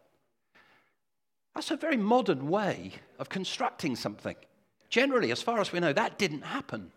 That's 1.53 1.72
a 1.72 1.77
very 1.77 1.98
modern 1.98 2.50
way 2.50 2.93
of 3.19 3.29
constructing 3.29 3.95
something. 3.95 4.36
Generally, 4.89 5.31
as 5.31 5.41
far 5.41 5.60
as 5.60 5.72
we 5.72 5.79
know, 5.79 5.93
that 5.93 6.17
didn't 6.17 6.43
happen. 6.43 6.91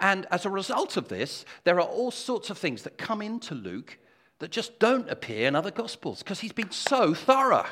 And 0.00 0.26
as 0.30 0.44
a 0.44 0.50
result 0.50 0.96
of 0.96 1.08
this, 1.08 1.44
there 1.62 1.76
are 1.76 1.86
all 1.86 2.10
sorts 2.10 2.50
of 2.50 2.58
things 2.58 2.82
that 2.82 2.98
come 2.98 3.22
into 3.22 3.54
Luke 3.54 3.98
that 4.40 4.50
just 4.50 4.78
don't 4.78 5.08
appear 5.08 5.46
in 5.46 5.54
other 5.54 5.70
Gospels 5.70 6.22
because 6.22 6.40
he's 6.40 6.52
been 6.52 6.72
so 6.72 7.14
thorough. 7.14 7.66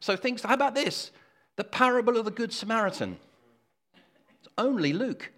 So, 0.00 0.16
things, 0.16 0.42
how 0.42 0.54
about 0.54 0.74
this? 0.74 1.10
The 1.56 1.64
parable 1.64 2.16
of 2.16 2.24
the 2.24 2.30
Good 2.30 2.52
Samaritan. 2.52 3.18
It's 4.40 4.48
only 4.58 4.92
Luke. 4.92 5.30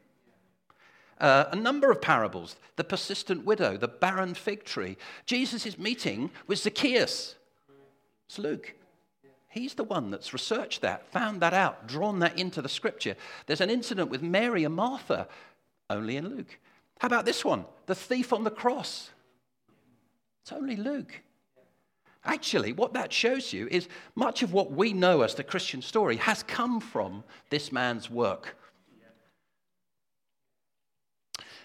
Uh, 1.19 1.45
a 1.51 1.57
number 1.57 1.91
of 1.91 2.03
parables 2.03 2.57
the 2.77 2.85
persistent 2.85 3.45
widow, 3.45 3.77
the 3.77 3.89
barren 3.89 4.35
fig 4.35 4.65
tree. 4.65 4.97
Jesus 5.25 5.65
meeting 5.79 6.31
with 6.47 6.59
Zacchaeus. 6.59 7.37
It's 8.29 8.39
Luke. 8.39 8.75
He's 9.49 9.75
the 9.75 9.85
one 9.85 10.11
that's 10.11 10.35
researched 10.35 10.83
that, 10.83 11.11
found 11.11 11.41
that 11.41 11.55
out, 11.55 11.87
drawn 11.87 12.19
that 12.19 12.39
into 12.39 12.61
the 12.61 12.69
scripture. 12.69 13.17
There's 13.47 13.63
an 13.63 13.71
incident 13.71 14.11
with 14.11 14.23
Mary 14.23 14.65
and 14.65 14.75
Martha, 14.75 15.29
only 15.89 16.19
in 16.19 16.29
Luke. 16.29 16.59
How 16.99 17.07
about 17.07 17.25
this 17.25 17.43
one? 17.43 17.65
The 17.87 17.95
thief 17.95 18.35
on 18.35 18.45
the 18.45 18.51
cross. 18.51 19.11
It's 20.43 20.53
only 20.53 20.77
Luke. 20.77 21.23
Actually, 22.27 22.73
what 22.73 22.93
that 22.95 23.13
shows 23.13 23.53
you 23.53 23.69
is 23.71 23.89
much 24.17 24.43
of 24.43 24.53
what 24.53 24.73
we 24.73 24.93
know 24.93 25.23
as 25.23 25.35
the 25.35 25.45
Christian 25.45 25.81
story 25.81 26.17
has 26.17 26.43
come 26.43 26.81
from 26.81 27.23
this 27.51 27.71
man's 27.71 28.11
work. 28.11 28.57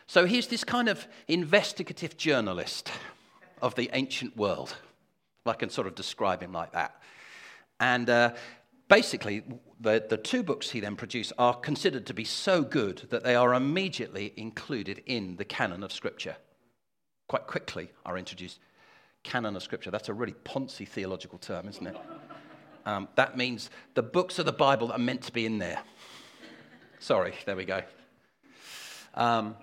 So 0.05 0.25
he's 0.25 0.47
this 0.47 0.63
kind 0.63 0.87
of 0.87 1.07
investigative 1.27 2.15
journalist 2.15 2.91
of 3.61 3.75
the 3.75 3.89
ancient 3.93 4.37
world, 4.37 4.75
I 5.45 5.53
can 5.53 5.69
sort 5.69 5.87
of 5.87 5.95
describe 5.95 6.41
him 6.41 6.51
like 6.51 6.73
that. 6.73 7.01
And 7.79 8.09
uh, 8.09 8.33
basically, 8.87 9.43
the, 9.79 10.05
the 10.07 10.17
two 10.17 10.43
books 10.43 10.69
he 10.69 10.79
then 10.79 10.95
produced 10.95 11.33
are 11.37 11.55
considered 11.55 12.05
to 12.07 12.13
be 12.13 12.23
so 12.23 12.61
good 12.61 13.07
that 13.09 13.23
they 13.23 13.35
are 13.35 13.53
immediately 13.53 14.33
included 14.35 15.01
in 15.05 15.37
the 15.37 15.45
canon 15.45 15.83
of 15.83 15.91
Scripture. 15.91 16.35
Quite 17.27 17.47
quickly 17.47 17.89
are 18.05 18.17
introduced. 18.17 18.59
Canon 19.23 19.55
of 19.55 19.63
Scripture, 19.63 19.91
that's 19.91 20.09
a 20.09 20.13
really 20.13 20.35
poncy 20.45 20.87
theological 20.87 21.37
term, 21.37 21.67
isn't 21.67 21.87
it? 21.87 21.97
Um, 22.85 23.07
that 23.15 23.37
means 23.37 23.69
the 23.93 24.03
books 24.03 24.39
of 24.39 24.45
the 24.45 24.51
Bible 24.51 24.87
that 24.87 24.95
are 24.95 24.99
meant 24.99 25.21
to 25.23 25.31
be 25.31 25.45
in 25.45 25.59
there. 25.59 25.79
Sorry, 26.99 27.33
there 27.45 27.55
we 27.55 27.65
go. 27.65 27.81
Um, 29.13 29.55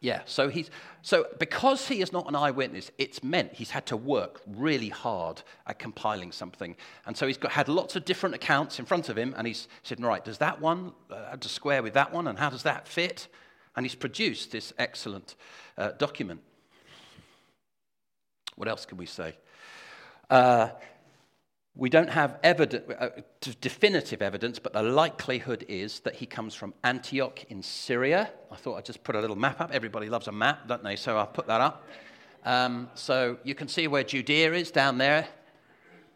yeah, 0.00 0.22
so 0.24 0.48
he's 0.48 0.68
so 1.02 1.26
because 1.38 1.86
he 1.86 2.00
is 2.00 2.12
not 2.12 2.28
an 2.28 2.34
eyewitness, 2.34 2.90
it's 2.98 3.22
meant 3.22 3.52
he's 3.52 3.70
had 3.70 3.86
to 3.86 3.96
work 3.96 4.40
really 4.46 4.88
hard 4.88 5.42
at 5.66 5.78
compiling 5.78 6.32
something, 6.32 6.76
and 7.06 7.16
so 7.16 7.28
he's 7.28 7.38
got 7.38 7.52
had 7.52 7.68
lots 7.68 7.94
of 7.94 8.04
different 8.04 8.34
accounts 8.34 8.80
in 8.80 8.84
front 8.84 9.08
of 9.08 9.16
him, 9.16 9.32
and 9.36 9.46
he's 9.46 9.68
said, 9.84 10.02
right, 10.02 10.24
does 10.24 10.38
that 10.38 10.60
one 10.60 10.92
uh, 11.08 11.36
to 11.36 11.48
square 11.48 11.84
with 11.84 11.94
that 11.94 12.12
one, 12.12 12.26
and 12.26 12.36
how 12.36 12.50
does 12.50 12.64
that 12.64 12.88
fit? 12.88 13.28
And 13.76 13.86
he's 13.86 13.94
produced 13.94 14.50
this 14.50 14.72
excellent 14.76 15.36
uh, 15.78 15.92
document. 15.92 16.40
What 18.56 18.68
else 18.68 18.86
can 18.86 18.98
we 18.98 19.06
say? 19.06 19.36
Uh, 20.30 20.68
we 21.74 21.88
don't 21.88 22.10
have 22.10 22.38
uh, 22.44 23.08
definitive 23.60 24.20
evidence, 24.20 24.58
but 24.58 24.74
the 24.74 24.82
likelihood 24.82 25.64
is 25.68 26.00
that 26.00 26.14
he 26.14 26.26
comes 26.26 26.54
from 26.54 26.74
Antioch 26.84 27.44
in 27.48 27.62
Syria. 27.62 28.30
I 28.50 28.56
thought 28.56 28.76
I'd 28.76 28.84
just 28.84 29.02
put 29.02 29.16
a 29.16 29.20
little 29.20 29.36
map 29.36 29.60
up. 29.60 29.70
Everybody 29.72 30.10
loves 30.10 30.28
a 30.28 30.32
map, 30.32 30.68
don't 30.68 30.84
they? 30.84 30.96
So 30.96 31.16
I'll 31.16 31.26
put 31.26 31.46
that 31.46 31.62
up. 31.62 31.86
Um, 32.44 32.90
so 32.94 33.38
you 33.42 33.54
can 33.54 33.68
see 33.68 33.88
where 33.88 34.04
Judea 34.04 34.52
is 34.52 34.70
down 34.70 34.98
there, 34.98 35.26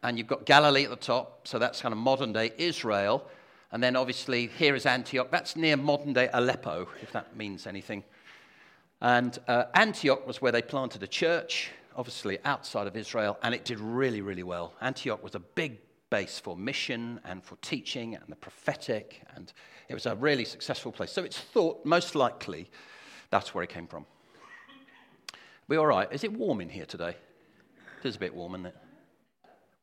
and 0.02 0.18
you've 0.18 0.26
got 0.26 0.44
Galilee 0.44 0.84
at 0.84 0.90
the 0.90 0.96
top. 0.96 1.48
So 1.48 1.58
that's 1.58 1.80
kind 1.80 1.92
of 1.92 1.98
modern 1.98 2.34
day 2.34 2.52
Israel. 2.58 3.26
And 3.72 3.82
then 3.82 3.96
obviously 3.96 4.48
here 4.48 4.74
is 4.74 4.84
Antioch. 4.84 5.30
That's 5.30 5.56
near 5.56 5.76
modern 5.76 6.12
day 6.12 6.28
Aleppo, 6.32 6.88
if 7.02 7.12
that 7.12 7.34
means 7.34 7.66
anything. 7.66 8.04
And 9.00 9.38
uh, 9.48 9.64
Antioch 9.74 10.26
was 10.26 10.42
where 10.42 10.52
they 10.52 10.62
planted 10.62 11.02
a 11.02 11.06
church 11.06 11.70
obviously 11.96 12.38
outside 12.44 12.86
of 12.86 12.96
Israel, 12.96 13.38
and 13.42 13.54
it 13.54 13.64
did 13.64 13.80
really, 13.80 14.20
really 14.20 14.42
well. 14.42 14.74
Antioch 14.80 15.22
was 15.22 15.34
a 15.34 15.40
big 15.40 15.78
base 16.10 16.38
for 16.38 16.56
mission 16.56 17.20
and 17.24 17.42
for 17.42 17.56
teaching 17.56 18.14
and 18.14 18.24
the 18.28 18.36
prophetic, 18.36 19.22
and 19.34 19.52
it 19.88 19.94
was 19.94 20.06
a 20.06 20.14
really 20.14 20.44
successful 20.44 20.92
place. 20.92 21.10
So 21.10 21.24
it's 21.24 21.38
thought 21.38 21.84
most 21.84 22.14
likely 22.14 22.70
that's 23.30 23.54
where 23.54 23.64
it 23.64 23.70
came 23.70 23.86
from. 23.86 24.06
We 25.68 25.76
all 25.78 25.86
right? 25.86 26.08
Is 26.12 26.22
it 26.22 26.32
warm 26.32 26.60
in 26.60 26.68
here 26.68 26.86
today? 26.86 27.16
It 28.00 28.08
is 28.08 28.16
a 28.16 28.18
bit 28.20 28.34
warm, 28.34 28.54
isn't 28.54 28.66
it? 28.66 28.76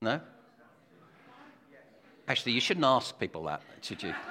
No? 0.01 0.22
Actually, 2.27 2.53
you 2.53 2.62
shouldn't 2.62 2.86
ask 2.86 3.20
people 3.20 3.43
that, 3.43 3.62
should 3.82 4.01
you? 4.03 4.13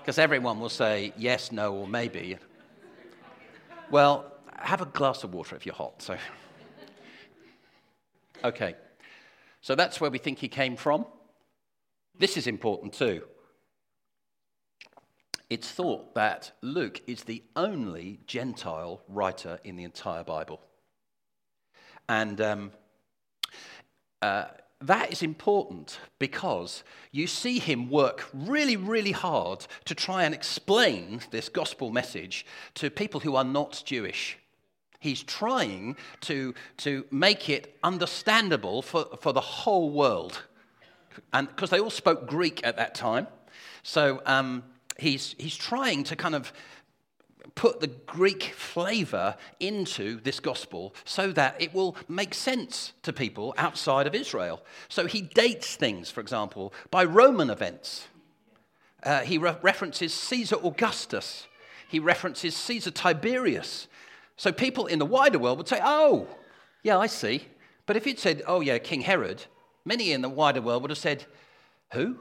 Because 0.00 0.18
everyone 0.18 0.58
will 0.58 0.68
say 0.68 1.12
yes, 1.16 1.52
no, 1.52 1.76
or 1.76 1.86
maybe. 1.86 2.36
Well, 3.88 4.31
have 4.62 4.80
a 4.80 4.86
glass 4.86 5.24
of 5.24 5.34
water 5.34 5.56
if 5.56 5.66
you're 5.66 5.74
hot. 5.74 6.02
So, 6.02 6.16
okay. 8.44 8.74
So 9.60 9.74
that's 9.74 10.00
where 10.00 10.10
we 10.10 10.18
think 10.18 10.38
he 10.38 10.48
came 10.48 10.76
from. 10.76 11.06
This 12.18 12.36
is 12.36 12.46
important 12.46 12.92
too. 12.92 13.22
It's 15.48 15.70
thought 15.70 16.14
that 16.14 16.52
Luke 16.62 17.02
is 17.06 17.24
the 17.24 17.42
only 17.56 18.20
Gentile 18.26 19.02
writer 19.08 19.58
in 19.64 19.76
the 19.76 19.84
entire 19.84 20.24
Bible. 20.24 20.60
And 22.08 22.40
um, 22.40 22.72
uh, 24.22 24.46
that 24.80 25.12
is 25.12 25.22
important 25.22 26.00
because 26.18 26.82
you 27.10 27.26
see 27.26 27.58
him 27.58 27.90
work 27.90 28.28
really, 28.32 28.76
really 28.76 29.12
hard 29.12 29.66
to 29.84 29.94
try 29.94 30.24
and 30.24 30.34
explain 30.34 31.20
this 31.30 31.48
gospel 31.48 31.90
message 31.90 32.44
to 32.74 32.90
people 32.90 33.20
who 33.20 33.36
are 33.36 33.44
not 33.44 33.82
Jewish. 33.84 34.38
He's 35.02 35.24
trying 35.24 35.96
to, 36.20 36.54
to 36.76 37.04
make 37.10 37.48
it 37.48 37.76
understandable 37.82 38.82
for, 38.82 39.06
for 39.20 39.32
the 39.32 39.40
whole 39.40 39.90
world. 39.90 40.44
And 41.32 41.48
because 41.48 41.70
they 41.70 41.80
all 41.80 41.90
spoke 41.90 42.28
Greek 42.28 42.60
at 42.62 42.76
that 42.76 42.94
time. 42.94 43.26
So 43.82 44.22
um, 44.26 44.62
he's, 44.96 45.34
he's 45.38 45.56
trying 45.56 46.04
to 46.04 46.14
kind 46.14 46.36
of 46.36 46.52
put 47.56 47.80
the 47.80 47.88
Greek 47.88 48.44
flavor 48.54 49.34
into 49.58 50.20
this 50.20 50.38
gospel 50.38 50.94
so 51.04 51.32
that 51.32 51.60
it 51.60 51.74
will 51.74 51.96
make 52.08 52.32
sense 52.32 52.92
to 53.02 53.12
people 53.12 53.56
outside 53.58 54.06
of 54.06 54.14
Israel. 54.14 54.62
So 54.88 55.06
he 55.06 55.20
dates 55.20 55.74
things, 55.74 56.12
for 56.12 56.20
example, 56.20 56.72
by 56.92 57.02
Roman 57.02 57.50
events. 57.50 58.06
Uh, 59.02 59.22
he 59.22 59.36
re- 59.36 59.56
references 59.62 60.14
Caesar 60.14 60.58
Augustus. 60.62 61.48
He 61.88 61.98
references 61.98 62.56
Caesar 62.56 62.92
Tiberius. 62.92 63.88
So 64.36 64.52
people 64.52 64.86
in 64.86 64.98
the 64.98 65.06
wider 65.06 65.38
world 65.38 65.58
would 65.58 65.68
say, 65.68 65.80
oh, 65.82 66.26
yeah, 66.82 66.98
I 66.98 67.06
see. 67.06 67.46
But 67.86 67.96
if 67.96 68.06
you'd 68.06 68.18
said, 68.18 68.42
oh, 68.46 68.60
yeah, 68.60 68.78
King 68.78 69.02
Herod, 69.02 69.44
many 69.84 70.12
in 70.12 70.22
the 70.22 70.28
wider 70.28 70.62
world 70.62 70.82
would 70.82 70.90
have 70.90 70.98
said, 70.98 71.26
who? 71.92 72.18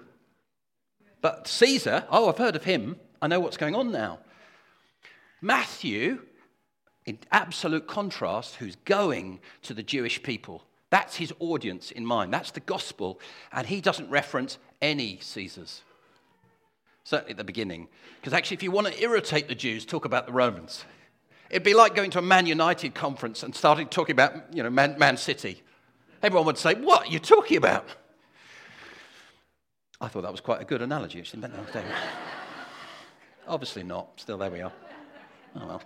But 1.21 1.47
Caesar, 1.47 2.05
oh, 2.09 2.29
I've 2.29 2.37
heard 2.37 2.55
of 2.55 2.63
him. 2.63 2.97
I 3.21 3.27
know 3.27 3.39
what's 3.39 3.57
going 3.57 3.75
on 3.75 3.91
now. 3.91 4.19
Matthew, 5.41 6.21
in 7.05 7.19
absolute 7.31 7.87
contrast, 7.87 8.55
who's 8.55 8.75
going 8.85 9.39
to 9.63 9.73
the 9.73 9.83
Jewish 9.83 10.21
people. 10.21 10.63
That's 10.89 11.15
his 11.15 11.33
audience 11.39 11.91
in 11.91 12.05
mind. 12.05 12.33
That's 12.33 12.51
the 12.51 12.59
gospel. 12.59 13.19
And 13.51 13.65
he 13.65 13.81
doesn't 13.81 14.09
reference 14.09 14.57
any 14.81 15.19
Caesars. 15.21 15.81
Certainly 17.03 17.31
at 17.31 17.37
the 17.37 17.43
beginning. 17.43 17.87
Because 18.19 18.33
actually, 18.33 18.55
if 18.55 18.63
you 18.63 18.71
want 18.71 18.87
to 18.87 19.01
irritate 19.01 19.47
the 19.47 19.55
Jews, 19.55 19.85
talk 19.85 20.05
about 20.05 20.25
the 20.25 20.33
Romans. 20.33 20.85
It'd 21.51 21.63
be 21.63 21.73
like 21.73 21.95
going 21.95 22.11
to 22.11 22.19
a 22.19 22.21
Man 22.21 22.45
United 22.45 22.95
conference 22.95 23.43
and 23.43 23.53
starting 23.53 23.87
talking 23.87 24.13
about, 24.13 24.55
you 24.55 24.63
know, 24.63 24.69
Man, 24.69 24.97
Man 24.97 25.17
City. 25.17 25.61
Everyone 26.23 26.45
would 26.45 26.57
say, 26.57 26.75
What 26.75 27.07
are 27.07 27.11
you 27.11 27.19
talking 27.19 27.57
about? 27.57 27.85
I 29.99 30.07
thought 30.07 30.21
that 30.21 30.31
was 30.31 30.39
quite 30.39 30.61
a 30.61 30.65
good 30.65 30.81
analogy, 30.81 31.19
actually. 31.19 31.43
Obviously 33.49 33.83
not. 33.83 34.07
Still, 34.15 34.37
there 34.37 34.49
we 34.49 34.61
are. 34.61 34.71
Oh 35.57 35.67
well. 35.67 35.81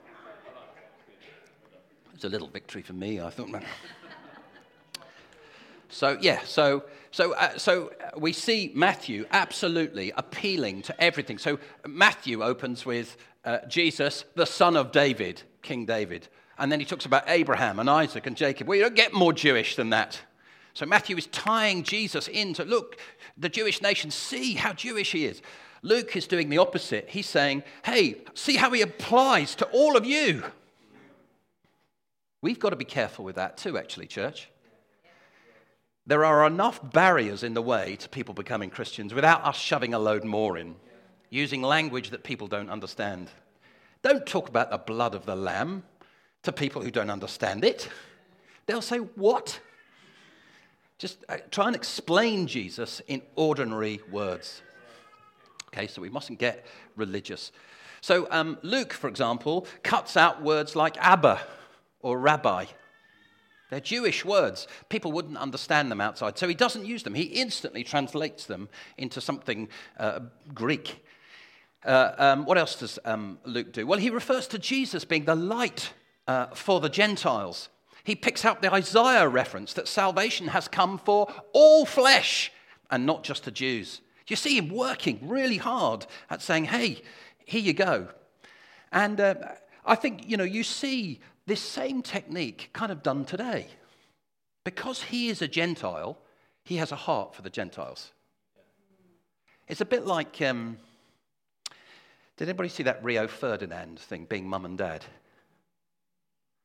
It's 2.14 2.26
a 2.26 2.30
little 2.30 2.48
victory 2.48 2.84
for 2.84 2.94
me, 2.94 3.20
I 3.20 3.32
thought. 3.32 3.50
So, 5.90 6.18
yeah, 6.20 6.42
so, 6.46 6.84
so, 7.12 7.34
uh, 7.34 7.58
so 7.58 7.94
we 8.18 8.34
see 8.34 8.72
Matthew 8.76 9.26
absolutely 9.32 10.12
appealing 10.18 10.82
to 10.84 11.02
everything. 11.02 11.38
So, 11.38 11.58
Matthew 11.88 12.44
opens 12.44 12.86
with 12.86 13.16
uh, 13.46 13.60
Jesus, 13.68 14.26
the 14.36 14.46
son 14.46 14.76
of 14.76 14.92
David, 14.92 15.44
King 15.62 15.86
David. 15.86 16.28
And 16.58 16.72
then 16.72 16.80
he 16.80 16.86
talks 16.86 17.06
about 17.06 17.24
Abraham 17.28 17.80
and 17.80 17.90
Isaac 17.90 18.26
and 18.26 18.36
Jacob. 18.36 18.68
Well, 18.68 18.78
you 18.78 18.84
don't 18.84 18.96
get 18.96 19.14
more 19.14 19.34
Jewish 19.34 19.76
than 19.76 19.92
that. 19.92 20.20
So, 20.74 20.86
Matthew 20.86 21.16
is 21.16 21.28
tying 21.28 21.84
Jesus 21.84 22.28
into 22.28 22.66
look, 22.66 22.98
the 23.38 23.48
Jewish 23.48 23.82
nation, 23.82 24.12
see 24.12 24.56
how 24.56 24.74
Jewish 24.74 25.14
he 25.14 25.26
is. 25.26 25.42
Luke 25.82 26.16
is 26.16 26.28
doing 26.28 26.50
the 26.50 26.58
opposite. 26.58 27.10
He's 27.10 27.28
saying, 27.28 27.64
hey, 27.84 28.18
see 28.34 28.56
how 28.58 28.72
he 28.72 28.82
applies 28.82 29.56
to 29.56 29.66
all 29.68 29.96
of 29.96 30.06
you. 30.06 30.44
We've 32.42 32.60
got 32.60 32.72
to 32.72 32.76
be 32.76 32.86
careful 32.86 33.24
with 33.24 33.36
that 33.36 33.58
too, 33.58 33.78
actually, 33.78 34.08
church. 34.08 34.50
there 36.06 36.26
are 36.26 36.46
enough 36.46 36.80
barriers 36.92 37.44
in 37.44 37.54
the 37.54 37.62
way 37.62 37.96
to 37.98 38.10
people 38.10 38.34
becoming 38.34 38.70
Christians 38.70 39.14
without 39.14 39.46
us 39.46 39.58
shoving 39.58 39.94
a 39.94 40.00
load 40.00 40.24
more 40.24 40.58
in, 40.58 40.76
using 41.36 41.62
language 41.62 42.10
that 42.12 42.24
people 42.24 42.48
don't 42.48 42.70
understand. 42.70 43.30
Don't 44.02 44.26
talk 44.26 44.50
about 44.50 44.72
the 44.72 44.78
blood 44.78 45.16
of 45.16 45.26
the 45.26 45.36
Lamb 45.36 45.84
to 46.44 46.52
people 46.52 46.82
who 46.82 46.92
don't 46.92 47.10
understand 47.10 47.64
it. 47.64 47.90
They'll 48.66 48.82
say, 48.82 48.98
What? 48.98 49.60
Just 50.98 51.26
uh, 51.28 51.38
try 51.52 51.68
and 51.68 51.76
explain 51.76 52.48
Jesus 52.48 53.02
in 53.08 53.22
ordinary 53.36 54.00
words. 54.10 54.62
Okay, 55.68 55.88
so 55.88 56.02
we 56.02 56.10
mustn't 56.10 56.40
get 56.40 56.66
religious. 56.96 57.52
So 58.00 58.28
um, 58.32 58.58
Luke, 58.62 58.94
for 58.94 59.10
example, 59.10 59.68
cuts 59.84 60.16
out 60.16 60.42
words 60.42 60.74
like 60.76 60.96
Abba 60.98 61.42
or 62.02 62.18
Rabbi. 62.18 62.66
They're 63.70 63.80
Jewish 63.82 64.24
words. 64.24 64.68
People 64.90 65.12
wouldn't 65.12 65.38
understand 65.38 65.92
them 65.92 66.00
outside. 66.00 66.38
So 66.38 66.48
he 66.48 66.54
doesn't 66.54 66.86
use 66.86 67.04
them. 67.04 67.14
He 67.14 67.24
instantly 67.24 67.84
translates 67.84 68.46
them 68.46 68.70
into 68.98 69.20
something 69.20 69.68
uh, 69.98 70.20
Greek. 70.54 71.04
Uh, 71.86 72.16
um, 72.18 72.46
what 72.46 72.58
else 72.58 72.76
does 72.76 72.98
um, 73.06 73.38
Luke 73.46 73.72
do? 73.72 73.86
Well, 73.86 74.00
he 74.00 74.10
refers 74.10 74.48
to 74.48 74.60
Jesus 74.60 75.06
being 75.06 75.26
the 75.26 75.36
light 75.36 75.94
uh, 76.28 76.48
for 76.48 76.80
the 76.80 76.90
Gentiles. 76.90 77.70
He 78.04 78.16
picks 78.16 78.44
out 78.44 78.62
the 78.62 78.74
Isaiah 78.74 79.28
reference 79.28 79.74
that 79.74 79.88
salvation 79.88 80.48
has 80.48 80.68
come 80.68 80.98
for 80.98 81.32
all 81.54 81.86
flesh 81.86 82.52
and 82.90 83.06
not 83.06 83.24
just 83.24 83.46
the 83.46 83.52
Jews. 83.52 84.02
You 84.28 84.36
see 84.36 84.58
him 84.58 84.70
working 84.70 85.20
really 85.22 85.58
hard 85.58 86.08
at 86.30 86.42
saying, 86.42 86.66
hey, 86.66 87.02
here 87.46 87.62
you 87.62 87.74
go. 87.74 88.08
And 88.92 89.20
uh, 89.20 89.36
I 89.86 89.96
think, 89.96 90.28
you 90.28 90.38
know, 90.38 90.44
you 90.44 90.64
see 90.64 91.20
this 91.46 91.62
same 91.62 92.02
technique 92.02 92.70
kind 92.74 92.92
of 92.92 93.04
done 93.04 93.26
today. 93.26 93.68
Because 94.64 95.04
he 95.04 95.30
is 95.30 95.44
a 95.44 95.48
Gentile, 95.48 96.18
he 96.64 96.78
has 96.78 96.92
a 96.92 96.96
heart 96.96 97.36
for 97.36 97.44
the 97.44 97.52
Gentiles. 97.52 98.12
It's 99.68 99.82
a 99.82 99.86
bit 99.86 100.06
like 100.08 100.42
um, 100.42 100.78
did 102.38 102.50
anybody 102.50 102.70
see 102.70 102.84
that 102.84 103.04
Rio 103.04 103.28
Ferdinand 103.28 104.00
thing, 104.00 104.26
being 104.26 104.48
mum 104.48 104.66
and 104.66 104.78
dad? 104.78 105.06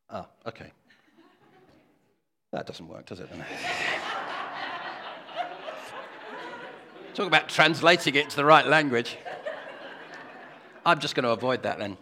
Ah, 0.09 0.27
okay. 0.47 0.73
That 2.53 2.67
doesn't 2.67 2.89
work, 2.89 3.07
does 3.07 3.21
it? 3.21 3.31
Talk 7.15 7.27
about 7.27 7.49
translating 7.49 8.17
it 8.17 8.31
to 8.31 8.37
the 8.37 8.45
right 8.45 8.67
language. 8.67 9.17
I'm 10.85 10.99
just 10.99 11.15
going 11.15 11.25
to 11.25 11.31
avoid 11.31 11.63
that 11.63 11.79
then. 11.79 11.97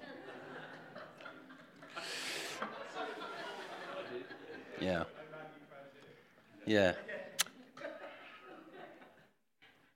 Yeah. 4.81 5.05
Yeah. 6.65 6.93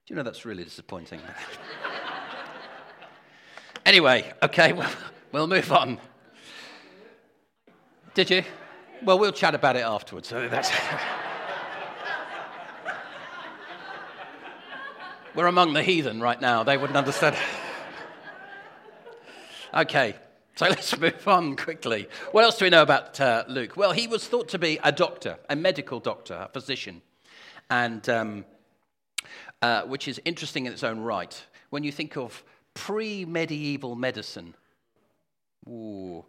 Do 0.04 0.08
you 0.08 0.16
know 0.16 0.22
that's 0.22 0.44
really 0.44 0.64
disappointing? 0.64 1.20
anyway, 3.84 4.32
okay, 4.42 4.72
well, 4.74 4.90
we'll 5.32 5.46
move 5.46 5.70
on. 5.72 5.98
Did 8.14 8.30
you? 8.30 8.44
Well, 9.02 9.18
we'll 9.18 9.32
chat 9.32 9.54
about 9.54 9.76
it 9.76 9.84
afterwards. 9.84 10.28
So 10.28 10.48
that's. 10.48 10.70
We're 15.34 15.46
among 15.46 15.72
the 15.72 15.82
heathen 15.82 16.20
right 16.20 16.38
now. 16.38 16.62
They 16.62 16.76
wouldn't 16.76 16.96
understand. 16.96 17.36
Okay, 19.74 20.14
so 20.54 20.68
let's 20.68 20.98
move 20.98 21.26
on 21.26 21.56
quickly. 21.56 22.06
What 22.32 22.44
else 22.44 22.58
do 22.58 22.66
we 22.66 22.68
know 22.68 22.82
about 22.82 23.18
uh, 23.18 23.44
Luke? 23.48 23.74
Well, 23.74 23.92
he 23.92 24.06
was 24.06 24.28
thought 24.28 24.50
to 24.50 24.58
be 24.58 24.78
a 24.84 24.92
doctor, 24.92 25.38
a 25.48 25.56
medical 25.56 25.98
doctor, 25.98 26.34
a 26.34 26.48
physician, 26.52 27.00
and 27.70 28.06
um, 28.10 28.44
uh, 29.62 29.84
which 29.84 30.08
is 30.08 30.20
interesting 30.26 30.66
in 30.66 30.72
its 30.74 30.84
own 30.84 31.00
right. 31.00 31.42
When 31.70 31.84
you 31.84 31.90
think 31.90 32.18
of 32.18 32.44
pre-medieval 32.74 33.96
medicine, 33.96 34.54
ooh, 35.68 36.24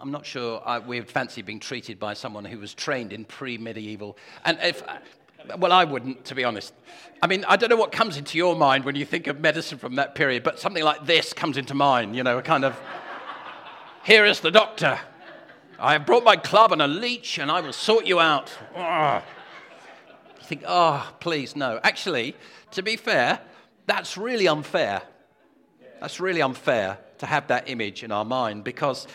I'm 0.00 0.10
not 0.10 0.24
sure 0.24 0.62
I, 0.64 0.78
we'd 0.78 1.10
fancy 1.10 1.42
being 1.42 1.60
treated 1.60 1.98
by 1.98 2.14
someone 2.14 2.44
who 2.44 2.58
was 2.58 2.74
trained 2.74 3.12
in 3.12 3.24
pre-medieval. 3.24 4.16
And 4.44 4.58
if, 4.62 4.82
well, 5.58 5.72
I 5.72 5.84
wouldn't, 5.84 6.24
to 6.26 6.34
be 6.34 6.44
honest. 6.44 6.72
I 7.22 7.26
mean, 7.26 7.44
I 7.46 7.56
don't 7.56 7.70
know 7.70 7.76
what 7.76 7.92
comes 7.92 8.16
into 8.16 8.38
your 8.38 8.56
mind 8.56 8.84
when 8.84 8.94
you 8.94 9.04
think 9.04 9.26
of 9.26 9.40
medicine 9.40 9.78
from 9.78 9.96
that 9.96 10.14
period, 10.14 10.42
but 10.42 10.58
something 10.58 10.82
like 10.82 11.04
this 11.04 11.32
comes 11.32 11.56
into 11.56 11.74
mind, 11.74 12.16
you 12.16 12.22
know, 12.22 12.38
a 12.38 12.42
kind 12.42 12.64
of, 12.64 12.78
here 14.02 14.24
is 14.24 14.40
the 14.40 14.50
doctor. 14.50 14.98
I 15.78 15.92
have 15.92 16.06
brought 16.06 16.24
my 16.24 16.36
club 16.36 16.72
and 16.72 16.80
a 16.80 16.86
leech, 16.86 17.38
and 17.38 17.50
I 17.50 17.60
will 17.60 17.72
sort 17.72 18.06
you 18.06 18.18
out. 18.18 18.50
Oh. 18.74 19.22
You 20.40 20.46
think, 20.46 20.62
oh, 20.66 21.12
please, 21.20 21.54
no. 21.54 21.80
Actually, 21.82 22.34
to 22.70 22.82
be 22.82 22.96
fair, 22.96 23.40
that's 23.86 24.16
really 24.16 24.48
unfair. 24.48 25.02
That's 26.00 26.20
really 26.20 26.42
unfair 26.42 26.98
to 27.18 27.26
have 27.26 27.46
that 27.48 27.68
image 27.68 28.02
in 28.02 28.12
our 28.12 28.24
mind 28.24 28.64
because 28.64 29.06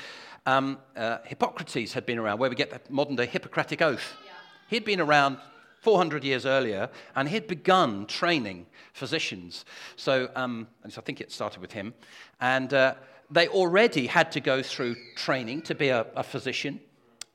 um, 0.46 0.80
uh, 0.96 1.20
Hippocrates 1.26 1.94
had 1.94 2.06
been 2.06 2.18
around, 2.18 2.40
where 2.40 2.50
we 2.50 2.56
get 2.56 2.72
the 2.72 2.82
modern 2.90 3.16
day 3.16 3.26
Hippocratic 3.26 3.82
Oath. 3.82 4.14
Yeah. 4.26 4.32
He'd 4.70 4.86
been 4.86 5.00
around 5.00 5.38
400 5.82 6.24
years 6.24 6.46
earlier, 6.46 6.90
and 7.16 7.28
he'd 7.30 7.48
begun 7.48 8.06
training 8.06 8.68
physicians. 8.94 9.66
So, 9.96 10.30
um, 10.36 10.68
so 10.90 11.02
I 11.02 11.04
think 11.04 11.22
it 11.22 11.32
started 11.32 11.62
with 11.62 11.72
him. 11.72 11.94
And 12.40 12.74
uh, 12.74 12.96
they 13.30 13.48
already 13.48 14.08
had 14.08 14.32
to 14.34 14.40
go 14.40 14.62
through 14.62 14.96
training 15.16 15.64
to 15.64 15.76
be 15.76 15.90
a, 15.90 16.06
a 16.16 16.24
physician. 16.24 16.80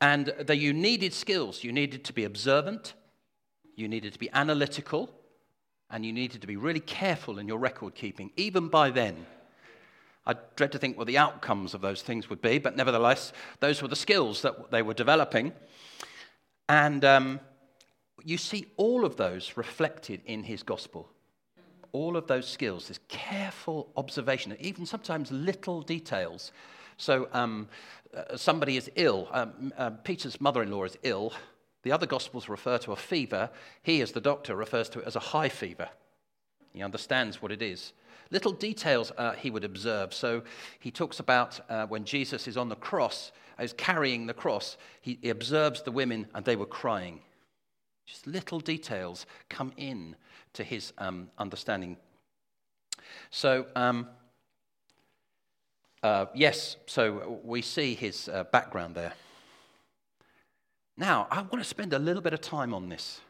And 0.00 0.32
that 0.38 0.58
you 0.58 0.72
needed 0.72 1.12
skills. 1.14 1.64
You 1.64 1.72
needed 1.72 2.04
to 2.04 2.12
be 2.12 2.24
observant, 2.24 2.94
you 3.76 3.88
needed 3.88 4.12
to 4.12 4.18
be 4.18 4.30
analytical, 4.32 5.10
and 5.90 6.04
you 6.04 6.12
needed 6.12 6.40
to 6.40 6.46
be 6.46 6.56
really 6.56 6.80
careful 6.80 7.38
in 7.38 7.48
your 7.48 7.58
record 7.58 7.94
keeping, 7.94 8.30
even 8.36 8.68
by 8.68 8.90
then. 8.90 9.26
I 10.26 10.34
dread 10.56 10.72
to 10.72 10.78
think 10.78 10.98
what 10.98 11.06
the 11.06 11.18
outcomes 11.18 11.72
of 11.74 11.80
those 11.80 12.02
things 12.02 12.28
would 12.28 12.42
be, 12.42 12.58
but 12.58 12.76
nevertheless, 12.76 13.32
those 13.60 13.80
were 13.80 13.88
the 13.88 13.96
skills 13.96 14.42
that 14.42 14.70
they 14.70 14.82
were 14.82 14.94
developing. 14.94 15.52
And 16.68 17.04
um, 17.04 17.40
you 18.24 18.36
see 18.38 18.66
all 18.76 19.04
of 19.04 19.16
those 19.16 19.56
reflected 19.56 20.20
in 20.26 20.42
his 20.42 20.62
gospel. 20.62 21.08
All 21.92 22.16
of 22.16 22.26
those 22.26 22.48
skills, 22.48 22.88
this 22.88 22.98
careful 23.08 23.92
observation, 23.96 24.56
even 24.58 24.84
sometimes 24.84 25.30
little 25.30 25.80
details. 25.80 26.50
So, 26.96 27.28
um, 27.32 27.68
uh, 28.16 28.36
somebody 28.36 28.76
is 28.76 28.90
ill. 28.96 29.28
Um, 29.30 29.72
uh, 29.76 29.90
Peter's 29.90 30.40
mother 30.40 30.62
in 30.62 30.70
law 30.70 30.84
is 30.84 30.96
ill. 31.02 31.32
The 31.82 31.92
other 31.92 32.06
gospels 32.06 32.48
refer 32.48 32.78
to 32.78 32.92
a 32.92 32.96
fever. 32.96 33.50
He, 33.82 34.00
as 34.00 34.12
the 34.12 34.20
doctor, 34.20 34.56
refers 34.56 34.88
to 34.90 35.00
it 35.00 35.06
as 35.06 35.16
a 35.16 35.20
high 35.20 35.48
fever. 35.48 35.88
He 36.72 36.82
understands 36.82 37.40
what 37.40 37.52
it 37.52 37.62
is. 37.62 37.92
Little 38.30 38.52
details 38.52 39.12
uh, 39.16 39.32
he 39.32 39.50
would 39.50 39.64
observe. 39.64 40.12
So 40.12 40.42
he 40.80 40.90
talks 40.90 41.20
about 41.20 41.60
uh, 41.70 41.86
when 41.86 42.04
Jesus 42.04 42.48
is 42.48 42.56
on 42.56 42.68
the 42.68 42.76
cross, 42.76 43.32
is 43.60 43.72
carrying 43.72 44.26
the 44.26 44.34
cross, 44.34 44.76
he, 45.00 45.18
he 45.22 45.30
observes 45.30 45.82
the 45.82 45.92
women 45.92 46.26
and 46.34 46.44
they 46.44 46.56
were 46.56 46.66
crying. 46.66 47.20
Just 48.06 48.26
little 48.26 48.60
details 48.60 49.26
come 49.48 49.72
in 49.76 50.16
to 50.52 50.64
his 50.64 50.92
um, 50.98 51.28
understanding. 51.38 51.96
So, 53.30 53.66
um, 53.74 54.08
uh, 56.02 56.26
yes, 56.34 56.76
so 56.86 57.40
we 57.44 57.62
see 57.62 57.94
his 57.94 58.28
uh, 58.28 58.44
background 58.44 58.94
there. 58.94 59.12
Now, 60.96 61.26
I 61.30 61.42
want 61.42 61.58
to 61.58 61.64
spend 61.64 61.92
a 61.92 61.98
little 61.98 62.22
bit 62.22 62.32
of 62.32 62.40
time 62.40 62.72
on 62.72 62.88
this. 62.88 63.20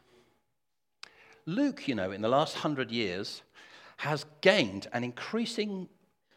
Luke, 1.45 1.87
you 1.87 1.95
know, 1.95 2.11
in 2.11 2.21
the 2.21 2.29
last 2.29 2.55
hundred 2.57 2.91
years, 2.91 3.41
has 3.97 4.25
gained 4.41 4.87
an 4.93 5.03
increasing 5.03 5.87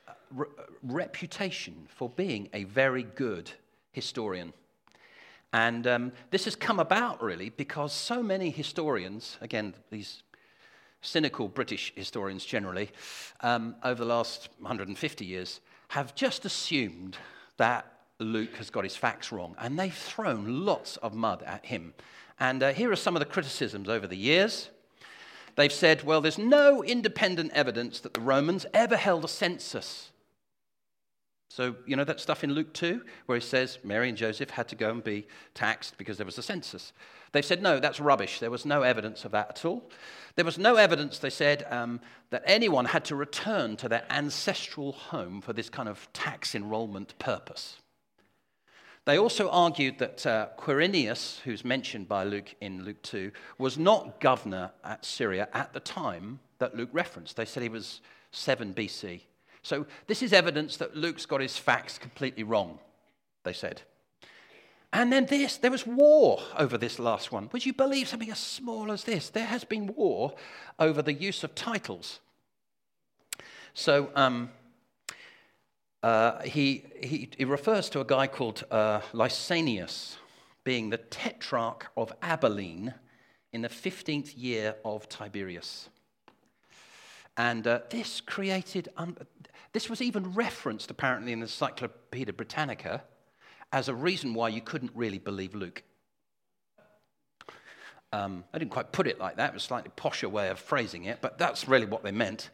uh, 0.08 0.12
re- 0.34 0.46
reputation 0.82 1.86
for 1.88 2.08
being 2.08 2.48
a 2.52 2.64
very 2.64 3.02
good 3.02 3.50
historian. 3.92 4.52
And 5.52 5.86
um, 5.86 6.12
this 6.30 6.44
has 6.44 6.54
come 6.56 6.78
about 6.78 7.22
really 7.22 7.50
because 7.50 7.92
so 7.92 8.22
many 8.22 8.50
historians, 8.50 9.36
again, 9.40 9.74
these 9.90 10.22
cynical 11.02 11.48
British 11.48 11.92
historians 11.96 12.44
generally, 12.44 12.90
um, 13.40 13.74
over 13.82 14.04
the 14.04 14.08
last 14.08 14.48
150 14.58 15.24
years, 15.24 15.60
have 15.88 16.14
just 16.14 16.44
assumed 16.44 17.16
that 17.56 17.86
Luke 18.18 18.56
has 18.56 18.70
got 18.70 18.84
his 18.84 18.96
facts 18.96 19.32
wrong. 19.32 19.56
And 19.58 19.78
they've 19.78 19.94
thrown 19.94 20.64
lots 20.64 20.96
of 20.98 21.14
mud 21.14 21.42
at 21.42 21.66
him. 21.66 21.94
And 22.38 22.62
uh, 22.62 22.72
here 22.72 22.92
are 22.92 22.96
some 22.96 23.16
of 23.16 23.20
the 23.20 23.26
criticisms 23.26 23.88
over 23.88 24.06
the 24.06 24.16
years. 24.16 24.70
They've 25.56 25.72
said, 25.72 26.04
well, 26.04 26.20
there's 26.20 26.38
no 26.38 26.82
independent 26.82 27.52
evidence 27.52 28.00
that 28.00 28.14
the 28.14 28.20
Romans 28.20 28.66
ever 28.72 28.96
held 28.96 29.24
a 29.24 29.28
census. 29.28 30.10
So, 31.50 31.74
you 31.84 31.96
know 31.96 32.04
that 32.04 32.20
stuff 32.20 32.44
in 32.44 32.52
Luke 32.52 32.72
2 32.74 33.02
where 33.26 33.36
he 33.36 33.44
says 33.44 33.78
Mary 33.82 34.08
and 34.08 34.16
Joseph 34.16 34.50
had 34.50 34.68
to 34.68 34.76
go 34.76 34.90
and 34.90 35.02
be 35.02 35.26
taxed 35.52 35.98
because 35.98 36.16
there 36.16 36.24
was 36.24 36.38
a 36.38 36.42
census? 36.42 36.92
They've 37.32 37.44
said, 37.44 37.60
no, 37.60 37.80
that's 37.80 37.98
rubbish. 37.98 38.38
There 38.38 38.52
was 38.52 38.64
no 38.64 38.82
evidence 38.82 39.24
of 39.24 39.32
that 39.32 39.50
at 39.50 39.64
all. 39.64 39.90
There 40.36 40.44
was 40.44 40.58
no 40.58 40.76
evidence, 40.76 41.18
they 41.18 41.30
said, 41.30 41.66
um, 41.68 42.00
that 42.30 42.44
anyone 42.46 42.84
had 42.84 43.04
to 43.06 43.16
return 43.16 43.76
to 43.78 43.88
their 43.88 44.04
ancestral 44.10 44.92
home 44.92 45.40
for 45.40 45.52
this 45.52 45.68
kind 45.68 45.88
of 45.88 46.08
tax 46.12 46.54
enrollment 46.54 47.18
purpose. 47.18 47.79
They 49.10 49.18
also 49.18 49.50
argued 49.50 49.98
that 49.98 50.24
uh, 50.24 50.46
Quirinius, 50.56 51.40
who's 51.40 51.64
mentioned 51.64 52.06
by 52.06 52.22
Luke 52.22 52.54
in 52.60 52.84
Luke 52.84 53.02
2, 53.02 53.32
was 53.58 53.76
not 53.76 54.20
governor 54.20 54.70
at 54.84 55.04
Syria 55.04 55.48
at 55.52 55.72
the 55.72 55.80
time 55.80 56.38
that 56.60 56.76
Luke 56.76 56.90
referenced. 56.92 57.34
They 57.34 57.44
said 57.44 57.64
he 57.64 57.68
was 57.68 58.02
7 58.30 58.72
BC. 58.72 59.22
So 59.64 59.84
this 60.06 60.22
is 60.22 60.32
evidence 60.32 60.76
that 60.76 60.96
Luke's 60.96 61.26
got 61.26 61.40
his 61.40 61.58
facts 61.58 61.98
completely 61.98 62.44
wrong, 62.44 62.78
they 63.42 63.52
said. 63.52 63.82
And 64.92 65.12
then 65.12 65.26
this, 65.26 65.56
there 65.56 65.72
was 65.72 65.84
war 65.84 66.40
over 66.56 66.78
this 66.78 67.00
last 67.00 67.32
one. 67.32 67.48
Would 67.52 67.66
you 67.66 67.72
believe 67.72 68.06
something 68.06 68.30
as 68.30 68.38
small 68.38 68.92
as 68.92 69.02
this? 69.02 69.28
There 69.28 69.44
has 69.44 69.64
been 69.64 69.88
war 69.88 70.34
over 70.78 71.02
the 71.02 71.14
use 71.14 71.42
of 71.42 71.56
titles. 71.56 72.20
So 73.74 74.10
um, 74.14 74.50
uh, 76.02 76.40
he, 76.42 76.84
he, 77.02 77.28
he, 77.36 77.44
refers 77.44 77.90
to 77.90 78.00
a 78.00 78.04
guy 78.04 78.26
called 78.26 78.64
uh, 78.70 79.00
Lysanias 79.12 80.16
being 80.64 80.90
the 80.90 80.96
tetrarch 80.96 81.90
of 81.96 82.12
Abilene 82.22 82.94
in 83.52 83.62
the 83.62 83.68
15th 83.68 84.32
year 84.36 84.76
of 84.84 85.08
Tiberius. 85.08 85.90
And 87.36 87.66
uh, 87.66 87.80
this 87.90 88.20
created, 88.20 88.88
um, 88.96 89.16
this 89.72 89.90
was 89.90 90.00
even 90.00 90.32
referenced 90.32 90.90
apparently 90.90 91.32
in 91.32 91.40
the 91.40 91.44
Encyclopedia 91.44 92.32
Britannica 92.32 93.02
as 93.72 93.88
a 93.88 93.94
reason 93.94 94.34
why 94.34 94.48
you 94.48 94.60
couldn't 94.60 94.92
really 94.94 95.18
believe 95.18 95.54
Luke. 95.54 95.82
Um, 98.12 98.44
I 98.52 98.58
didn't 98.58 98.72
quite 98.72 98.90
put 98.90 99.06
it 99.06 99.20
like 99.20 99.36
that, 99.36 99.50
it 99.50 99.54
was 99.54 99.62
a 99.62 99.66
slightly 99.66 99.92
posher 99.96 100.30
way 100.30 100.48
of 100.48 100.58
phrasing 100.58 101.04
it, 101.04 101.18
but 101.20 101.38
that's 101.38 101.68
really 101.68 101.86
what 101.86 102.02
they 102.02 102.10
meant. 102.10 102.50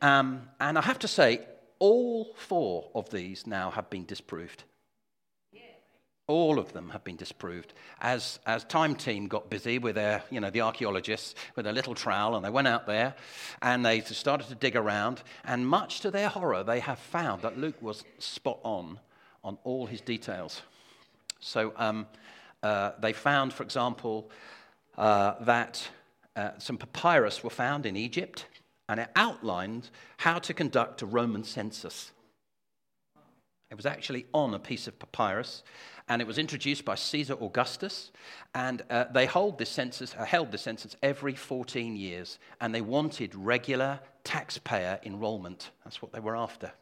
Um, 0.00 0.48
and 0.58 0.78
I 0.78 0.82
have 0.82 0.98
to 1.00 1.08
say, 1.08 1.40
all 1.80 2.32
four 2.36 2.88
of 2.94 3.10
these 3.10 3.46
now 3.46 3.70
have 3.72 3.90
been 3.90 4.04
disproved. 4.04 4.62
All 6.28 6.60
of 6.60 6.72
them 6.72 6.90
have 6.90 7.02
been 7.02 7.16
disproved. 7.16 7.72
As, 8.00 8.38
as 8.46 8.62
Time 8.62 8.94
Team 8.94 9.26
got 9.26 9.50
busy 9.50 9.80
with 9.80 9.96
their, 9.96 10.22
you 10.30 10.38
know, 10.38 10.50
the 10.50 10.60
archaeologists 10.60 11.34
with 11.56 11.64
their 11.64 11.74
little 11.74 11.96
trowel, 11.96 12.36
and 12.36 12.44
they 12.44 12.50
went 12.50 12.68
out 12.68 12.86
there 12.86 13.16
and 13.62 13.84
they 13.84 14.00
started 14.02 14.46
to 14.46 14.54
dig 14.54 14.76
around, 14.76 15.24
and 15.44 15.66
much 15.66 15.98
to 16.00 16.10
their 16.12 16.28
horror, 16.28 16.62
they 16.62 16.78
have 16.78 17.00
found 17.00 17.42
that 17.42 17.58
Luke 17.58 17.82
was 17.82 18.04
spot 18.20 18.60
on 18.62 19.00
on 19.42 19.58
all 19.64 19.86
his 19.86 20.00
details. 20.00 20.62
So 21.40 21.72
um, 21.76 22.06
uh, 22.62 22.92
they 23.00 23.12
found, 23.12 23.52
for 23.52 23.64
example, 23.64 24.30
uh, 24.96 25.34
that 25.40 25.88
uh, 26.36 26.50
some 26.58 26.76
papyrus 26.76 27.42
were 27.42 27.50
found 27.50 27.86
in 27.86 27.96
Egypt, 27.96 28.46
and 28.90 28.98
it 28.98 29.08
outlined 29.14 29.88
how 30.16 30.40
to 30.40 30.52
conduct 30.52 31.00
a 31.00 31.06
Roman 31.06 31.44
census. 31.44 32.10
It 33.70 33.76
was 33.76 33.86
actually 33.86 34.26
on 34.34 34.52
a 34.52 34.58
piece 34.58 34.88
of 34.88 34.98
papyrus, 34.98 35.62
and 36.08 36.20
it 36.20 36.26
was 36.26 36.38
introduced 36.38 36.84
by 36.84 36.96
Caesar 36.96 37.34
Augustus. 37.40 38.10
And 38.52 38.82
uh, 38.90 39.04
they 39.14 39.26
hold 39.26 39.58
this 39.58 39.70
census, 39.70 40.12
uh, 40.18 40.24
held 40.24 40.50
this 40.50 40.62
census 40.62 40.96
every 41.04 41.36
14 41.36 41.94
years, 41.94 42.40
and 42.60 42.74
they 42.74 42.80
wanted 42.80 43.32
regular 43.36 44.00
taxpayer 44.24 44.98
enrollment. 45.04 45.70
That's 45.84 46.02
what 46.02 46.12
they 46.12 46.18
were 46.18 46.36
after. 46.36 46.72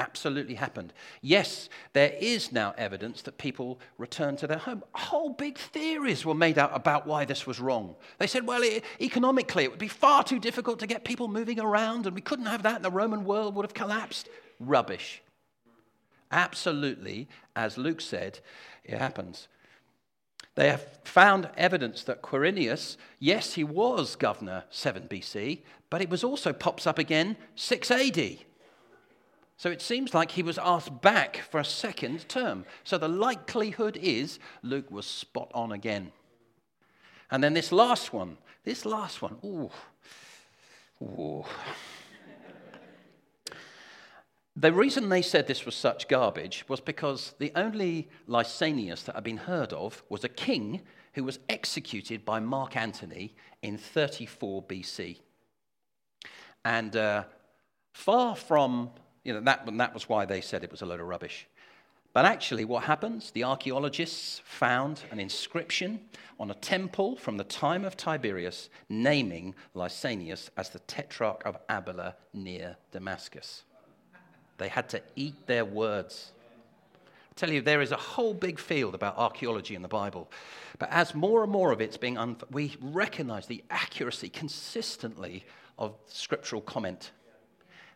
Absolutely 0.00 0.54
happened. 0.54 0.92
Yes, 1.22 1.68
there 1.92 2.14
is 2.20 2.50
now 2.50 2.74
evidence 2.76 3.22
that 3.22 3.38
people 3.38 3.78
returned 3.96 4.38
to 4.38 4.48
their 4.48 4.58
home. 4.58 4.82
Whole 4.92 5.30
big 5.30 5.56
theories 5.56 6.24
were 6.24 6.34
made 6.34 6.58
out 6.58 6.72
about 6.74 7.06
why 7.06 7.24
this 7.24 7.46
was 7.46 7.60
wrong. 7.60 7.94
They 8.18 8.26
said, 8.26 8.44
well, 8.44 8.62
it, 8.64 8.84
economically, 9.00 9.62
it 9.62 9.70
would 9.70 9.78
be 9.78 9.86
far 9.86 10.24
too 10.24 10.40
difficult 10.40 10.80
to 10.80 10.88
get 10.88 11.04
people 11.04 11.28
moving 11.28 11.60
around, 11.60 12.06
and 12.06 12.14
we 12.14 12.20
couldn't 12.20 12.46
have 12.46 12.64
that, 12.64 12.76
and 12.76 12.84
the 12.84 12.90
Roman 12.90 13.24
world 13.24 13.54
would 13.54 13.64
have 13.64 13.74
collapsed. 13.74 14.28
Rubbish. 14.58 15.22
Absolutely, 16.32 17.28
as 17.54 17.78
Luke 17.78 18.00
said, 18.00 18.40
it 18.82 18.98
happens. 18.98 19.46
They 20.56 20.68
have 20.70 20.98
found 21.04 21.50
evidence 21.56 22.02
that 22.04 22.22
Quirinius, 22.22 22.96
yes, 23.20 23.54
he 23.54 23.62
was 23.62 24.16
governor 24.16 24.64
7 24.70 25.04
BC, 25.08 25.62
but 25.88 26.02
it 26.02 26.10
was 26.10 26.24
also 26.24 26.52
pops 26.52 26.84
up 26.84 26.98
again 26.98 27.36
6 27.54 27.90
AD. 27.92 28.38
So 29.56 29.70
it 29.70 29.80
seems 29.80 30.14
like 30.14 30.32
he 30.32 30.42
was 30.42 30.58
asked 30.58 31.00
back 31.00 31.36
for 31.36 31.60
a 31.60 31.64
second 31.64 32.28
term. 32.28 32.64
So 32.82 32.98
the 32.98 33.08
likelihood 33.08 33.96
is 34.00 34.38
Luke 34.62 34.90
was 34.90 35.06
spot 35.06 35.50
on 35.54 35.72
again. 35.72 36.12
And 37.30 37.42
then 37.42 37.54
this 37.54 37.72
last 37.72 38.12
one, 38.12 38.38
this 38.64 38.84
last 38.84 39.22
one, 39.22 39.36
ooh, 39.44 39.70
ooh. 41.02 41.44
The 44.56 44.72
reason 44.72 45.08
they 45.08 45.22
said 45.22 45.48
this 45.48 45.66
was 45.66 45.74
such 45.74 46.06
garbage 46.06 46.64
was 46.68 46.80
because 46.80 47.34
the 47.40 47.50
only 47.56 48.08
Lysanias 48.28 49.04
that 49.04 49.16
had 49.16 49.24
been 49.24 49.36
heard 49.36 49.72
of 49.72 50.04
was 50.08 50.22
a 50.22 50.28
king 50.28 50.82
who 51.14 51.24
was 51.24 51.40
executed 51.48 52.24
by 52.24 52.38
Mark 52.38 52.76
Antony 52.76 53.34
in 53.62 53.76
34 53.76 54.62
BC. 54.62 55.18
And 56.64 56.94
uh, 56.94 57.24
far 57.92 58.36
from, 58.36 58.90
you 59.24 59.32
know, 59.32 59.40
that, 59.40 59.66
that 59.76 59.94
was 59.94 60.08
why 60.08 60.24
they 60.24 60.40
said 60.40 60.62
it 60.62 60.70
was 60.70 60.82
a 60.82 60.86
load 60.86 61.00
of 61.00 61.06
rubbish. 61.06 61.46
But 62.12 62.26
actually, 62.26 62.64
what 62.64 62.84
happens? 62.84 63.32
The 63.32 63.42
archaeologists 63.42 64.40
found 64.44 65.00
an 65.10 65.18
inscription 65.18 66.00
on 66.38 66.50
a 66.50 66.54
temple 66.54 67.16
from 67.16 67.36
the 67.36 67.44
time 67.44 67.84
of 67.84 67.96
Tiberius 67.96 68.70
naming 68.88 69.54
Lysanias 69.74 70.48
as 70.56 70.68
the 70.68 70.78
tetrarch 70.80 71.42
of 71.44 71.58
Abila 71.66 72.14
near 72.32 72.76
Damascus. 72.92 73.64
They 74.58 74.68
had 74.68 74.88
to 74.90 75.02
eat 75.16 75.48
their 75.48 75.64
words. 75.64 76.30
I 77.04 77.34
tell 77.34 77.50
you, 77.50 77.60
there 77.60 77.82
is 77.82 77.90
a 77.90 77.96
whole 77.96 78.32
big 78.32 78.60
field 78.60 78.94
about 78.94 79.18
archaeology 79.18 79.74
in 79.74 79.82
the 79.82 79.88
Bible. 79.88 80.30
But 80.78 80.90
as 80.92 81.16
more 81.16 81.42
and 81.42 81.50
more 81.50 81.72
of 81.72 81.80
it's 81.80 81.96
being, 81.96 82.16
un- 82.16 82.36
we 82.52 82.76
recognize 82.80 83.46
the 83.46 83.64
accuracy 83.70 84.28
consistently 84.28 85.44
of 85.80 85.96
scriptural 86.06 86.62
comment. 86.62 87.10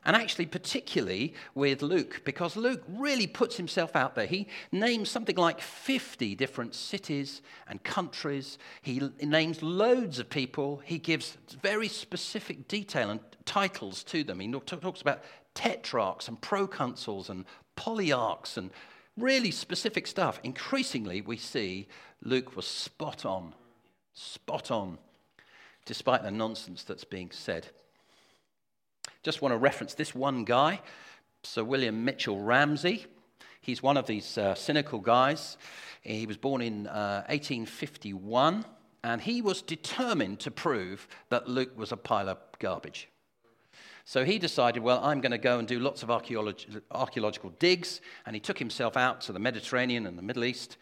And 0.08 0.16
actually, 0.16 0.46
particularly 0.46 1.34
with 1.54 1.82
Luke, 1.82 2.22
because 2.24 2.56
Luke 2.56 2.82
really 2.88 3.26
puts 3.26 3.58
himself 3.58 3.94
out 3.94 4.14
there. 4.14 4.24
He 4.24 4.48
names 4.72 5.10
something 5.10 5.36
like 5.36 5.60
50 5.60 6.34
different 6.34 6.74
cities 6.74 7.42
and 7.66 7.84
countries. 7.84 8.56
He 8.80 9.02
names 9.20 9.62
loads 9.62 10.18
of 10.18 10.30
people. 10.30 10.80
He 10.82 10.96
gives 10.96 11.36
very 11.60 11.88
specific 11.88 12.68
detail 12.68 13.10
and 13.10 13.20
titles 13.44 14.02
to 14.04 14.24
them. 14.24 14.40
He 14.40 14.50
talks 14.50 15.02
about 15.02 15.22
tetrarchs 15.54 16.26
and 16.26 16.40
proconsuls 16.40 17.28
and 17.28 17.44
politarchs 17.76 18.56
and 18.56 18.70
really 19.18 19.50
specific 19.50 20.06
stuff. 20.06 20.40
Increasingly, 20.42 21.20
we 21.20 21.36
see 21.36 21.86
Luke 22.22 22.56
was 22.56 22.66
spot 22.66 23.26
on, 23.26 23.52
spot 24.14 24.70
on, 24.70 24.96
despite 25.84 26.22
the 26.22 26.30
nonsense 26.30 26.82
that's 26.82 27.04
being 27.04 27.30
said. 27.30 27.68
Just 29.22 29.42
want 29.42 29.52
to 29.52 29.58
reference 29.58 29.94
this 29.94 30.14
one 30.14 30.44
guy, 30.44 30.80
Sir 31.42 31.64
William 31.64 32.04
Mitchell 32.04 32.40
Ramsay. 32.40 33.06
He's 33.60 33.82
one 33.82 33.96
of 33.96 34.06
these 34.06 34.38
uh, 34.38 34.54
cynical 34.54 35.00
guys. 35.00 35.56
He 36.02 36.26
was 36.26 36.36
born 36.36 36.62
in 36.62 36.86
uh, 36.86 37.24
1851, 37.28 38.64
and 39.02 39.20
he 39.20 39.42
was 39.42 39.60
determined 39.60 40.38
to 40.40 40.50
prove 40.50 41.08
that 41.30 41.48
Luke 41.48 41.76
was 41.76 41.90
a 41.90 41.96
pile 41.96 42.28
of 42.28 42.38
garbage. 42.60 43.08
So 44.04 44.24
he 44.24 44.38
decided, 44.38 44.82
well, 44.82 45.04
I'm 45.04 45.20
going 45.20 45.32
to 45.32 45.38
go 45.38 45.58
and 45.58 45.68
do 45.68 45.80
lots 45.80 46.02
of 46.02 46.10
archaeological 46.10 47.50
digs. 47.58 48.00
And 48.24 48.34
he 48.34 48.40
took 48.40 48.58
himself 48.58 48.96
out 48.96 49.20
to 49.22 49.32
the 49.32 49.38
Mediterranean 49.38 50.06
and 50.06 50.16
the 50.16 50.22
Middle 50.22 50.44
East. 50.44 50.78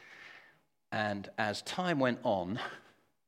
And 0.93 1.29
as 1.37 1.63
time 1.63 1.99
went 1.99 2.21
on, 2.23 2.61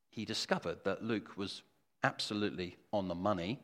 he 0.09 0.25
discovered 0.25 0.85
that 0.85 1.03
Luke 1.03 1.37
was 1.37 1.63
absolutely 2.05 2.77
on 2.93 3.09
the 3.09 3.17
money. 3.17 3.61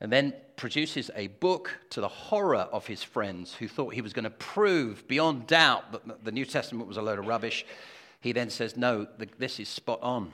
And 0.00 0.12
then 0.12 0.34
produces 0.56 1.10
a 1.14 1.26
book 1.26 1.78
to 1.90 2.00
the 2.00 2.08
horror 2.08 2.68
of 2.72 2.86
his 2.86 3.02
friends 3.02 3.54
who 3.54 3.68
thought 3.68 3.94
he 3.94 4.00
was 4.00 4.12
going 4.12 4.24
to 4.24 4.30
prove 4.30 5.06
beyond 5.08 5.46
doubt 5.46 5.92
that 5.92 6.24
the 6.24 6.32
New 6.32 6.44
Testament 6.44 6.88
was 6.88 6.96
a 6.96 7.02
load 7.02 7.18
of 7.18 7.26
rubbish. 7.26 7.66
He 8.20 8.32
then 8.32 8.50
says, 8.50 8.76
No, 8.76 9.06
this 9.38 9.60
is 9.60 9.68
spot 9.68 10.00
on. 10.02 10.32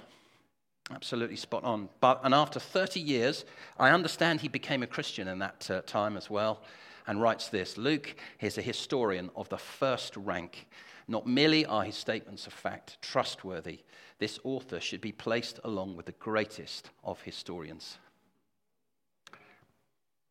Absolutely 0.92 1.36
spot 1.36 1.64
on. 1.64 1.88
But, 2.00 2.20
and 2.22 2.32
after 2.32 2.60
30 2.60 3.00
years, 3.00 3.44
I 3.78 3.90
understand 3.90 4.40
he 4.40 4.48
became 4.48 4.84
a 4.84 4.86
Christian 4.86 5.26
in 5.26 5.40
that 5.40 5.68
uh, 5.70 5.82
time 5.82 6.16
as 6.16 6.30
well, 6.30 6.62
and 7.08 7.20
writes 7.20 7.48
this 7.48 7.76
Luke 7.76 8.14
is 8.40 8.58
a 8.58 8.62
historian 8.62 9.30
of 9.34 9.48
the 9.48 9.58
first 9.58 10.16
rank. 10.16 10.68
Not 11.08 11.26
merely 11.26 11.66
are 11.66 11.84
his 11.84 11.96
statements 11.96 12.46
of 12.46 12.52
fact 12.52 12.98
trustworthy, 13.00 13.80
this 14.18 14.38
author 14.44 14.80
should 14.80 15.00
be 15.00 15.12
placed 15.12 15.60
along 15.64 15.96
with 15.96 16.06
the 16.06 16.12
greatest 16.12 16.90
of 17.04 17.20
historians. 17.22 17.98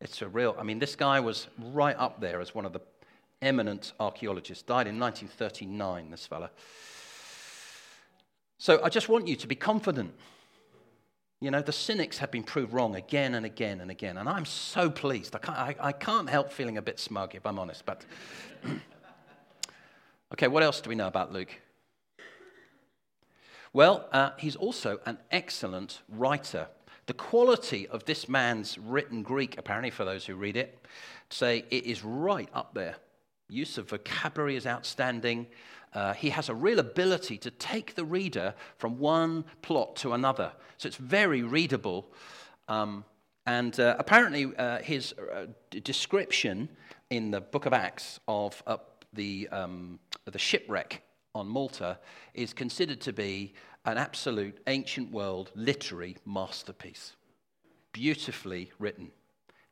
It's 0.02 0.22
a 0.22 0.28
real, 0.28 0.56
I 0.60 0.64
mean, 0.64 0.80
this 0.80 0.96
guy 0.96 1.20
was 1.20 1.48
right 1.58 1.96
up 1.98 2.20
there 2.20 2.42
as 2.42 2.54
one 2.54 2.66
of 2.66 2.74
the 2.74 2.82
eminent 3.42 3.94
archaeologists, 4.00 4.64
died 4.64 4.88
in 4.88 5.00
1939, 5.00 6.12
this 6.12 6.26
fella. 6.26 6.52
So 8.58 8.82
I 8.84 8.90
just 8.90 9.10
want 9.10 9.28
you 9.28 9.36
to 9.36 9.48
be 9.48 9.56
confident 9.56 10.14
you 11.42 11.52
know, 11.52 11.62
the 11.62 11.74
cynics 11.74 12.18
have 12.20 12.32
been 12.32 12.44
proved 12.44 12.74
wrong 12.74 12.96
again 12.96 13.36
and 13.36 13.46
again 13.46 13.82
and 13.82 13.92
again. 13.92 14.18
And 14.18 14.28
I'm 14.28 14.46
so 14.46 14.90
pleased. 14.90 15.36
I 15.36 15.40
can't, 15.40 15.58
I, 15.58 15.76
I 15.80 15.92
can't 15.92 16.30
help 16.30 16.52
feeling 16.52 16.78
a 16.78 16.82
bit 16.82 16.98
smug, 16.98 17.36
if 17.36 17.46
I'm 17.46 17.60
honest. 17.60 17.86
But, 17.86 18.06
Okay, 20.34 20.48
what 20.48 20.64
else 20.64 20.82
do 20.82 20.90
we 20.90 20.96
know 20.96 21.08
about 21.08 21.32
Luke? 21.32 21.56
Well, 23.72 24.10
uh, 24.12 24.32
he's 24.38 24.56
also 24.56 25.00
an 25.06 25.20
excellent 25.32 26.02
writer. 26.10 26.68
The 27.08 27.14
quality 27.14 27.88
of 27.88 28.06
this 28.06 28.28
man's 28.28 28.78
written 28.80 29.22
Greek, 29.22 29.58
apparently, 29.58 29.92
for 29.92 30.06
those 30.06 30.26
who 30.26 30.36
read 30.36 30.58
it, 30.58 30.86
say 31.30 31.64
it 31.70 31.86
is 31.86 32.04
right 32.04 32.50
up 32.54 32.74
there. 32.74 32.96
Use 33.48 33.78
of 33.78 33.90
vocabulary 33.90 34.56
is 34.56 34.66
outstanding. 34.66 35.46
Uh, 35.94 36.14
he 36.14 36.30
has 36.32 36.50
a 36.50 36.56
real 36.56 36.80
ability 36.80 37.38
to 37.38 37.52
take 37.52 37.94
the 37.94 38.04
reader 38.04 38.56
from 38.78 38.98
one 38.98 39.46
plot 39.62 39.96
to 39.98 40.14
another. 40.14 40.52
So 40.78 40.88
it's 40.88 40.98
very 40.98 41.44
readable. 41.44 42.12
Um, 42.68 43.06
and 43.46 43.80
uh, 43.80 43.96
apparently, 44.00 44.52
uh, 44.58 44.80
his 44.80 45.14
uh, 45.14 45.46
description 45.70 46.70
in 47.12 47.30
the 47.30 47.42
book 47.42 47.68
of 47.68 47.74
Acts 47.74 48.20
of 48.28 48.64
the, 49.14 49.48
um, 49.50 50.00
the 50.26 50.40
shipwreck 50.40 51.04
on 51.36 51.48
Malta 51.48 52.00
is 52.34 52.54
considered 52.54 53.00
to 53.02 53.14
be 53.14 53.54
an 53.86 53.98
absolute 53.98 54.58
ancient 54.68 55.12
world 55.12 55.52
literary 55.56 56.18
masterpiece. 56.26 57.14
Beautifully 57.94 58.72
written. 58.80 59.12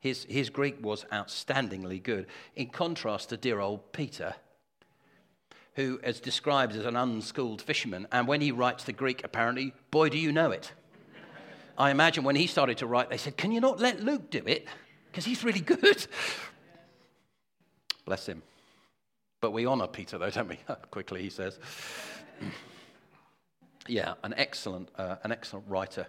His, 0.00 0.24
his 0.28 0.50
Greek 0.50 0.82
was 0.84 1.04
outstandingly 1.12 2.02
good, 2.02 2.26
in 2.54 2.68
contrast 2.68 3.30
to 3.30 3.36
dear 3.36 3.60
old 3.60 3.92
Peter, 3.92 4.34
who 5.74 5.98
is 6.04 6.20
described 6.20 6.76
as 6.76 6.84
an 6.84 6.96
unschooled 6.96 7.60
fisherman. 7.60 8.06
And 8.12 8.28
when 8.28 8.40
he 8.40 8.52
writes 8.52 8.84
the 8.84 8.92
Greek, 8.92 9.24
apparently, 9.24 9.72
boy, 9.90 10.10
do 10.10 10.18
you 10.18 10.30
know 10.30 10.50
it. 10.50 10.72
I 11.76 11.90
imagine 11.90 12.22
when 12.22 12.36
he 12.36 12.46
started 12.46 12.78
to 12.78 12.86
write, 12.86 13.10
they 13.10 13.16
said, 13.16 13.36
Can 13.36 13.50
you 13.50 13.60
not 13.60 13.80
let 13.80 14.00
Luke 14.00 14.30
do 14.30 14.42
it? 14.46 14.68
Because 15.10 15.24
he's 15.24 15.42
really 15.42 15.60
good. 15.60 16.06
Bless 18.04 18.26
him. 18.26 18.42
But 19.40 19.52
we 19.52 19.66
honor 19.66 19.86
Peter, 19.86 20.18
though, 20.18 20.30
don't 20.30 20.48
we? 20.48 20.58
Quickly, 20.90 21.22
he 21.22 21.30
says. 21.30 21.58
Yeah, 23.88 24.14
an 24.22 24.34
excellent, 24.36 24.88
uh, 24.96 25.16
an 25.24 25.32
excellent 25.32 25.66
writer. 25.68 26.06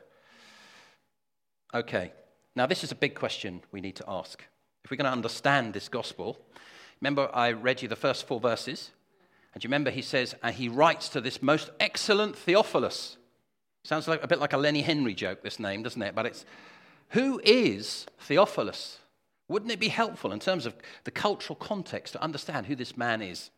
Okay, 1.74 2.14
now 2.56 2.66
this 2.66 2.84
is 2.84 2.92
a 2.92 2.96
big 2.96 3.16
question 3.16 3.62
we 3.72 3.82
need 3.82 3.96
to 3.98 4.06
ask. 4.08 4.44
If 4.84 4.92
we're 4.92 4.98
going 4.98 5.06
to 5.06 5.12
understand 5.12 5.74
this 5.74 5.90
gospel, 5.90 6.40
remember 7.02 7.30
I 7.34 7.52
read 7.52 7.82
you 7.82 7.88
the 7.88 7.96
first 7.96 8.28
four 8.28 8.40
verses? 8.40 8.92
And 9.54 9.64
you 9.64 9.68
remember 9.68 9.90
he 9.90 10.02
says, 10.02 10.36
and 10.44 10.54
he 10.54 10.70
writes 10.70 11.10
to 11.10 11.22
this 11.22 11.42
most 11.42 11.70
excellent 11.80 12.38
Theophilus. 12.38 13.18
Sounds 13.84 14.08
like 14.08 14.24
a 14.24 14.28
bit 14.28 14.40
like 14.40 14.54
a 14.54 14.58
Lenny 14.58 14.82
Henry 14.82 15.14
joke, 15.14 15.42
this 15.44 15.60
name, 15.60 15.84
doesn't 15.84 16.02
it? 16.02 16.16
But 16.16 16.26
it's 16.26 16.46
who 17.10 17.40
is 17.44 18.06
Theophilus? 18.20 19.00
Wouldn't 19.48 19.72
it 19.72 19.80
be 19.80 19.90
helpful 19.90 20.32
in 20.32 20.40
terms 20.40 20.66
of 20.66 20.76
the 21.04 21.12
cultural 21.12 21.56
context 21.56 22.14
to 22.14 22.22
understand 22.22 22.66
who 22.66 22.76
this 22.76 22.98
man 22.98 23.22
is? 23.22 23.52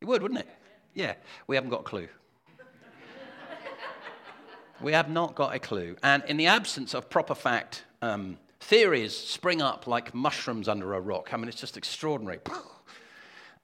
It 0.00 0.06
would, 0.06 0.22
wouldn't 0.22 0.40
it? 0.40 0.48
Yeah, 0.94 1.14
we 1.46 1.56
haven't 1.56 1.70
got 1.70 1.80
a 1.80 1.84
clue. 1.84 2.08
We 4.80 4.92
have 4.92 5.10
not 5.10 5.34
got 5.34 5.54
a 5.54 5.58
clue. 5.58 5.96
And 6.02 6.22
in 6.28 6.36
the 6.36 6.46
absence 6.46 6.94
of 6.94 7.10
proper 7.10 7.34
fact, 7.34 7.84
um, 8.02 8.38
theories 8.60 9.16
spring 9.16 9.62
up 9.62 9.86
like 9.86 10.14
mushrooms 10.14 10.68
under 10.68 10.94
a 10.94 11.00
rock. 11.00 11.32
I 11.32 11.36
mean, 11.36 11.48
it's 11.48 11.60
just 11.60 11.76
extraordinary. 11.76 12.40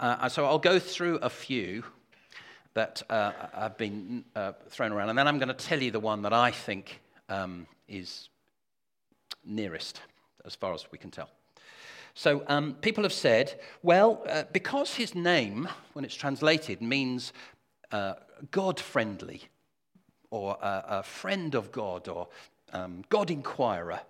Uh, 0.01 0.29
so 0.29 0.45
I'll 0.45 0.59
go 0.59 0.79
through 0.79 1.17
a 1.19 1.31
few 1.31 1.85
that 2.75 3.03
uh, 3.09 3.33
have 3.55 3.79
been 3.79 4.25
uh, 4.35 4.53
thrown 4.69 4.93
around, 4.93 5.09
and 5.09 5.17
then 5.17 5.29
I'm 5.29 5.39
going 5.39 5.49
to 5.49 5.55
tell 5.55 5.81
you 5.81 5.93
the 5.93 6.01
one 6.01 6.23
that 6.23 6.33
I 6.33 6.51
think 6.51 7.01
um, 7.29 7.69
is 7.89 8.29
nearest, 9.45 10.01
as 10.45 10.57
far 10.57 10.75
as 10.75 10.91
we 10.91 10.99
can 10.99 11.11
tell. 11.13 11.31
So 12.15 12.43
um, 12.49 12.75
people 12.81 13.05
have 13.05 13.13
said, 13.13 13.61
well, 13.83 14.23
uh, 14.29 14.45
because 14.53 14.95
his 14.95 15.15
name, 15.15 15.69
when 15.93 16.05
it's 16.05 16.15
translated, 16.15 16.83
means 16.83 17.33
uh, 17.93 18.15
God 18.51 18.81
friendly, 18.81 19.43
or 20.35 20.59
uh, 20.61 20.83
a 20.89 21.03
friend 21.05 21.55
of 21.55 21.71
God, 21.71 22.09
or 22.09 22.27
um, 22.73 23.05
God 23.09 23.31
inquirer, 23.31 24.01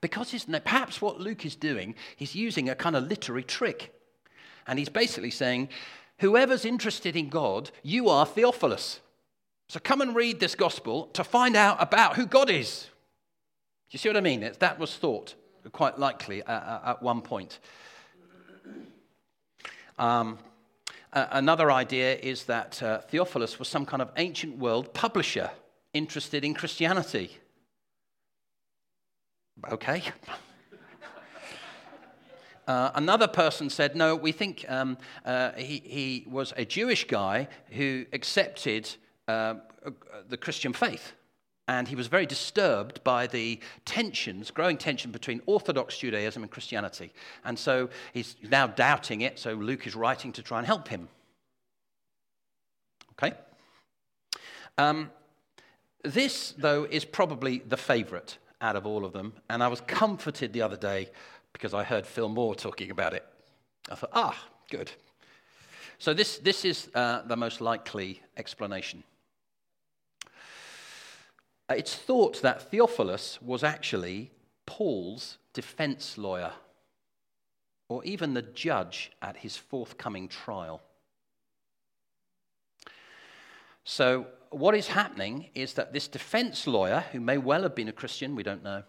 because 0.00 0.46
perhaps 0.64 1.02
what 1.02 1.20
Luke 1.20 1.44
is 1.44 1.56
doing, 1.56 1.96
he's 2.14 2.36
using 2.36 2.68
a 2.68 2.76
kind 2.76 2.94
of 2.94 3.08
literary 3.08 3.42
trick. 3.42 3.92
And 4.68 4.78
he's 4.78 4.88
basically 4.88 5.32
saying, 5.32 5.68
whoever's 6.18 6.64
interested 6.64 7.16
in 7.16 7.28
God, 7.28 7.72
you 7.82 8.08
are 8.08 8.24
Theophilus. 8.24 9.00
So 9.68 9.80
come 9.80 10.00
and 10.00 10.14
read 10.14 10.38
this 10.38 10.54
gospel 10.54 11.06
to 11.14 11.24
find 11.24 11.56
out 11.56 11.82
about 11.82 12.14
who 12.14 12.26
God 12.26 12.48
is. 12.48 12.82
Do 13.90 13.94
you 13.96 13.98
see 13.98 14.08
what 14.08 14.16
I 14.16 14.20
mean? 14.20 14.48
That 14.60 14.78
was 14.78 14.94
thought 14.94 15.34
quite 15.72 15.98
likely 15.98 16.42
at, 16.42 16.82
at 16.84 17.02
one 17.02 17.20
point. 17.20 17.58
Um, 19.98 20.38
another 21.12 21.70
idea 21.70 22.16
is 22.16 22.44
that 22.44 22.82
uh, 22.82 23.00
Theophilus 23.00 23.58
was 23.58 23.68
some 23.68 23.86
kind 23.86 24.02
of 24.02 24.10
ancient 24.16 24.58
world 24.58 24.92
publisher 24.94 25.50
interested 25.92 26.44
in 26.44 26.54
Christianity. 26.54 27.38
Okay. 29.70 30.02
Uh, 32.66 32.90
another 32.96 33.28
person 33.28 33.70
said, 33.70 33.94
no, 33.94 34.16
we 34.16 34.32
think 34.32 34.64
um, 34.68 34.98
uh, 35.24 35.52
he, 35.52 35.80
he, 35.84 36.26
was 36.28 36.52
a 36.56 36.64
Jewish 36.64 37.06
guy 37.06 37.46
who 37.70 38.04
accepted 38.12 38.92
uh, 39.28 39.54
the 40.28 40.36
Christian 40.36 40.72
faith. 40.72 41.12
And 41.68 41.88
he 41.88 41.96
was 41.96 42.06
very 42.06 42.26
disturbed 42.26 43.02
by 43.02 43.26
the 43.26 43.58
tensions, 43.84 44.50
growing 44.52 44.76
tension 44.76 45.10
between 45.10 45.40
Orthodox 45.46 45.98
Judaism 45.98 46.42
and 46.42 46.50
Christianity. 46.50 47.12
And 47.44 47.58
so 47.58 47.90
he's 48.14 48.36
now 48.42 48.68
doubting 48.68 49.22
it, 49.22 49.38
so 49.38 49.54
Luke 49.54 49.86
is 49.86 49.96
writing 49.96 50.32
to 50.32 50.42
try 50.42 50.58
and 50.58 50.66
help 50.66 50.88
him. 50.88 51.08
Okay? 53.12 53.36
Um, 54.78 55.10
this, 56.04 56.54
though, 56.56 56.84
is 56.84 57.04
probably 57.04 57.58
the 57.58 57.76
favorite 57.76 58.38
out 58.60 58.76
of 58.76 58.86
all 58.86 59.04
of 59.04 59.12
them. 59.12 59.32
And 59.50 59.62
I 59.62 59.68
was 59.68 59.80
comforted 59.80 60.52
the 60.52 60.62
other 60.62 60.76
day 60.76 61.10
because 61.52 61.74
I 61.74 61.82
heard 61.82 62.06
Phil 62.06 62.28
Moore 62.28 62.54
talking 62.54 62.90
about 62.90 63.12
it. 63.12 63.24
I 63.90 63.94
thought, 63.94 64.10
ah, 64.12 64.44
good. 64.70 64.92
So 65.98 66.12
this, 66.12 66.38
this 66.38 66.64
is 66.64 66.90
uh, 66.94 67.22
the 67.22 67.36
most 67.36 67.60
likely 67.60 68.20
explanation. 68.36 69.02
Uh, 71.68 71.74
it's 71.74 71.94
thought 71.94 72.42
that 72.42 72.70
Theophilus 72.70 73.40
was 73.42 73.64
actually 73.64 74.30
Paul's 74.66 75.38
defense 75.52 76.18
lawyer, 76.18 76.52
or 77.88 78.04
even 78.04 78.34
the 78.34 78.42
judge 78.42 79.12
at 79.22 79.36
his 79.38 79.56
forthcoming 79.56 80.28
trial. 80.28 80.82
So, 83.84 84.26
what 84.50 84.74
is 84.74 84.88
happening 84.88 85.50
is 85.54 85.74
that 85.74 85.92
this 85.92 86.08
defense 86.08 86.66
lawyer, 86.66 87.04
who 87.12 87.20
may 87.20 87.38
well 87.38 87.62
have 87.62 87.74
been 87.74 87.88
a 87.88 87.92
Christian, 87.92 88.36
we 88.36 88.42
don't 88.42 88.62
know, 88.62 88.82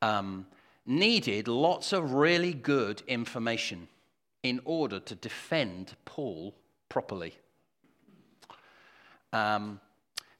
um, 0.00 0.46
needed 0.86 1.48
lots 1.48 1.92
of 1.92 2.12
really 2.12 2.52
good 2.52 3.02
information 3.06 3.88
in 4.42 4.60
order 4.64 4.98
to 4.98 5.14
defend 5.14 5.94
Paul 6.04 6.54
properly. 6.88 7.34
Um, 9.32 9.80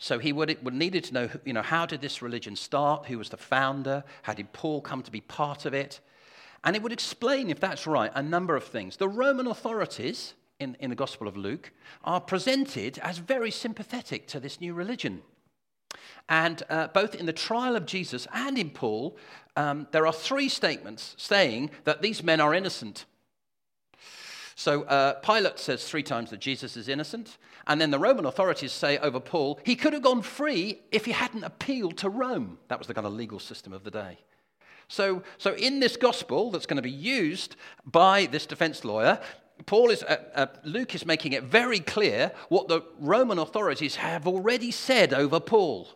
so 0.02 0.18
he 0.18 0.32
would, 0.32 0.58
would 0.64 0.74
needed 0.74 1.04
to 1.04 1.14
know, 1.14 1.30
you 1.44 1.52
know, 1.52 1.62
how 1.62 1.86
did 1.86 2.00
this 2.00 2.22
religion 2.22 2.56
start? 2.56 3.06
Who 3.06 3.18
was 3.18 3.28
the 3.28 3.36
founder? 3.36 4.02
How 4.22 4.34
did 4.34 4.52
Paul 4.52 4.80
come 4.80 5.00
to 5.04 5.12
be 5.12 5.20
part 5.20 5.64
of 5.64 5.74
it? 5.74 6.00
And 6.64 6.74
it 6.74 6.82
would 6.82 6.90
explain, 6.90 7.50
if 7.50 7.60
that's 7.60 7.86
right, 7.86 8.10
a 8.12 8.20
number 8.20 8.56
of 8.56 8.64
things. 8.64 8.96
The 8.96 9.08
Roman 9.08 9.46
authorities 9.46 10.34
in, 10.58 10.76
in 10.80 10.90
the 10.90 10.96
Gospel 10.96 11.28
of 11.28 11.36
Luke 11.36 11.70
are 12.02 12.20
presented 12.20 12.98
as 12.98 13.18
very 13.18 13.52
sympathetic 13.52 14.26
to 14.26 14.40
this 14.40 14.60
new 14.60 14.74
religion. 14.74 15.22
And 16.28 16.64
uh, 16.68 16.88
both 16.88 17.14
in 17.14 17.26
the 17.26 17.32
trial 17.32 17.76
of 17.76 17.86
Jesus 17.86 18.26
and 18.34 18.58
in 18.58 18.70
Paul, 18.70 19.16
um, 19.54 19.86
there 19.92 20.08
are 20.08 20.12
three 20.12 20.48
statements 20.48 21.14
saying 21.16 21.70
that 21.84 22.02
these 22.02 22.24
men 22.24 22.40
are 22.40 22.54
innocent. 22.54 23.04
So 24.56 24.82
uh, 24.82 25.14
Pilate 25.20 25.60
says 25.60 25.88
three 25.88 26.02
times 26.02 26.30
that 26.30 26.40
Jesus 26.40 26.76
is 26.76 26.88
innocent. 26.88 27.38
And 27.66 27.80
then 27.80 27.90
the 27.90 27.98
Roman 27.98 28.26
authorities 28.26 28.72
say 28.72 28.98
over 28.98 29.20
Paul, 29.20 29.60
he 29.64 29.76
could 29.76 29.92
have 29.92 30.02
gone 30.02 30.22
free 30.22 30.80
if 30.90 31.04
he 31.04 31.12
hadn't 31.12 31.44
appealed 31.44 31.98
to 31.98 32.08
Rome. 32.08 32.58
That 32.68 32.78
was 32.78 32.88
the 32.88 32.94
kind 32.94 33.06
of 33.06 33.12
legal 33.12 33.38
system 33.38 33.72
of 33.72 33.84
the 33.84 33.90
day. 33.90 34.18
So, 34.88 35.22
so 35.38 35.54
in 35.54 35.80
this 35.80 35.96
gospel 35.96 36.50
that's 36.50 36.66
going 36.66 36.76
to 36.76 36.82
be 36.82 36.90
used 36.90 37.56
by 37.86 38.26
this 38.26 38.46
defense 38.46 38.84
lawyer, 38.84 39.20
Paul 39.66 39.90
is, 39.90 40.02
uh, 40.02 40.22
uh, 40.34 40.46
Luke 40.64 40.94
is 40.94 41.06
making 41.06 41.32
it 41.32 41.44
very 41.44 41.78
clear 41.78 42.32
what 42.48 42.68
the 42.68 42.82
Roman 42.98 43.38
authorities 43.38 43.96
have 43.96 44.26
already 44.26 44.70
said 44.70 45.14
over 45.14 45.40
Paul. 45.40 45.88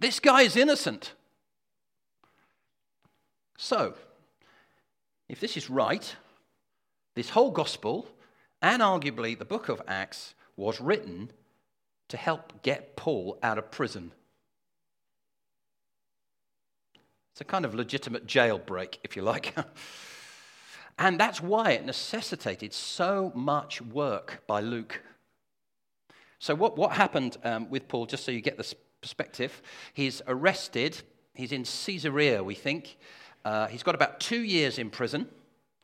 This 0.00 0.20
guy 0.20 0.42
is 0.42 0.56
innocent. 0.56 1.14
So, 3.56 3.94
if 5.28 5.40
this 5.40 5.56
is 5.56 5.68
right, 5.70 6.14
this 7.14 7.30
whole 7.30 7.50
gospel, 7.50 8.06
and 8.62 8.82
arguably 8.82 9.36
the 9.36 9.44
book 9.44 9.68
of 9.68 9.82
Acts, 9.88 10.34
was 10.58 10.80
written 10.80 11.30
to 12.08 12.16
help 12.16 12.62
get 12.62 12.96
Paul 12.96 13.38
out 13.42 13.58
of 13.58 13.70
prison. 13.70 14.12
It's 17.32 17.40
a 17.40 17.44
kind 17.44 17.64
of 17.64 17.74
legitimate 17.74 18.26
jailbreak, 18.26 18.98
if 19.02 19.16
you 19.16 19.22
like. 19.22 19.54
And 20.98 21.18
that's 21.18 21.40
why 21.40 21.70
it 21.70 21.86
necessitated 21.86 22.72
so 22.74 23.30
much 23.34 23.80
work 23.80 24.42
by 24.48 24.60
Luke. 24.60 25.00
So, 26.40 26.56
what, 26.56 26.76
what 26.76 26.92
happened 26.92 27.36
um, 27.44 27.70
with 27.70 27.86
Paul, 27.86 28.06
just 28.06 28.24
so 28.24 28.32
you 28.32 28.40
get 28.40 28.56
this 28.56 28.74
perspective, 29.00 29.62
he's 29.94 30.22
arrested. 30.26 31.00
He's 31.34 31.52
in 31.52 31.62
Caesarea, 31.62 32.42
we 32.42 32.56
think. 32.56 32.96
Uh, 33.44 33.68
he's 33.68 33.84
got 33.84 33.94
about 33.94 34.18
two 34.18 34.42
years 34.42 34.76
in 34.76 34.90
prison. 34.90 35.28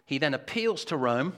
He 0.05 0.19
then 0.19 0.35
appeals 0.35 0.85
to 0.87 0.97
Rome. 0.97 1.35